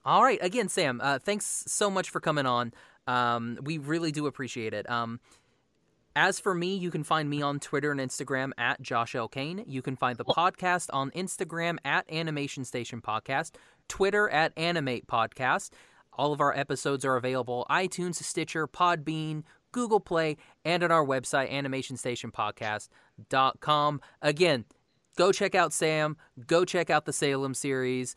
All 0.05 0.25
right. 0.25 0.41
Again, 0.43 0.69
Sam, 0.69 1.01
uh, 1.01 1.21
thanks 1.21 1.65
so 1.69 1.89
much 1.89 2.11
for 2.11 2.19
coming 2.19 2.47
on. 2.47 2.75
Um, 3.07 3.59
we 3.63 3.79
really 3.79 4.11
do 4.11 4.27
appreciate 4.27 4.75
it. 4.75 4.91
Um, 4.91 5.21
as 6.17 6.41
for 6.41 6.53
me, 6.53 6.77
you 6.77 6.91
can 6.91 7.05
find 7.05 7.31
me 7.31 7.41
on 7.43 7.61
Twitter 7.61 7.93
and 7.93 8.01
Instagram 8.01 8.51
at 8.59 8.83
Josh 8.83 9.15
L. 9.15 9.29
Kane. 9.29 9.65
You 9.67 9.83
can 9.83 9.97
find 9.97 10.19
the 10.19 10.25
podcast 10.25 10.89
on 10.93 11.11
Instagram 11.13 11.79
at 11.85 12.11
Animation 12.13 12.65
Station 12.65 13.01
Podcast, 13.01 13.53
Twitter 13.89 14.29
at 14.29 14.53
Animate 14.57 15.07
Podcast. 15.07 15.71
All 16.15 16.33
of 16.33 16.41
our 16.41 16.57
episodes 16.57 17.05
are 17.05 17.17
available 17.17 17.67
iTunes, 17.71 18.15
Stitcher, 18.17 18.67
Podbean, 18.67 19.45
Google 19.73 20.01
Play, 20.01 20.39
and 20.65 20.83
on 20.83 20.91
our 20.91 21.05
website, 21.05 21.51
animationstationpodcast.com. 21.51 24.01
Again, 24.21 24.65
go 25.17 25.33
check 25.33 25.55
out 25.55 25.73
Sam, 25.73 26.17
go 26.47 26.65
check 26.65 26.91
out 26.91 27.07
the 27.07 27.13
Salem 27.13 27.55
series. 27.55 28.17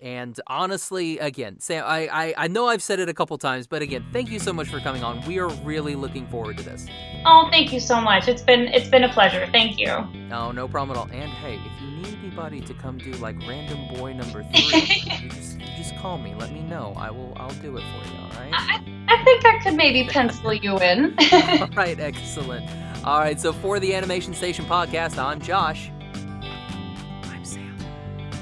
And 0.00 0.38
honestly, 0.46 1.18
again, 1.18 1.60
Sam, 1.60 1.84
I, 1.86 2.08
I, 2.08 2.34
I 2.36 2.48
know 2.48 2.68
I've 2.68 2.82
said 2.82 3.00
it 3.00 3.08
a 3.08 3.14
couple 3.14 3.36
times, 3.38 3.66
but 3.66 3.82
again, 3.82 4.04
thank 4.12 4.30
you 4.30 4.38
so 4.38 4.52
much 4.52 4.68
for 4.68 4.80
coming 4.80 5.02
on. 5.02 5.24
We 5.26 5.38
are 5.38 5.48
really 5.48 5.94
looking 5.94 6.26
forward 6.28 6.56
to 6.58 6.62
this. 6.62 6.86
Oh, 7.26 7.48
thank 7.50 7.72
you 7.72 7.80
so 7.80 8.00
much. 8.00 8.28
It's 8.28 8.42
been 8.42 8.68
it's 8.68 8.88
been 8.88 9.04
a 9.04 9.12
pleasure. 9.12 9.48
Thank 9.52 9.78
you. 9.78 9.86
No, 10.28 10.52
no 10.52 10.68
problem 10.68 10.96
at 10.96 11.00
all. 11.00 11.08
And 11.10 11.30
hey, 11.30 11.54
if 11.54 11.82
you 11.82 11.90
need 11.96 12.18
anybody 12.22 12.60
to 12.60 12.74
come 12.74 12.98
do 12.98 13.12
like 13.12 13.36
random 13.48 13.94
boy 13.94 14.12
number 14.12 14.42
three, 14.54 15.02
you 15.22 15.28
just 15.28 15.60
you 15.60 15.66
just 15.76 15.96
call 15.96 16.18
me. 16.18 16.34
Let 16.34 16.52
me 16.52 16.60
know. 16.60 16.92
I 16.96 17.10
will 17.10 17.32
I'll 17.36 17.50
do 17.50 17.76
it 17.76 17.82
for 17.82 18.10
you. 18.12 18.20
All 18.20 18.28
right. 18.30 18.50
I, 18.52 18.82
I 19.08 19.24
think 19.24 19.44
I 19.46 19.58
could 19.60 19.74
maybe 19.74 20.08
pencil 20.08 20.52
you 20.52 20.78
in. 20.78 21.14
all 21.32 21.68
right. 21.68 21.98
Excellent. 21.98 22.68
All 23.04 23.18
right. 23.20 23.40
So 23.40 23.52
for 23.52 23.80
the 23.80 23.94
Animation 23.94 24.34
Station 24.34 24.64
podcast, 24.66 25.18
I'm 25.18 25.40
Josh. 25.40 25.90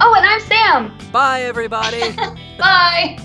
Oh, 0.04 0.14
and 0.16 0.26
I'm 0.26 0.40
Sam. 0.40 1.12
Bye, 1.12 1.42
everybody. 1.42 2.16
Bye. 2.58 3.16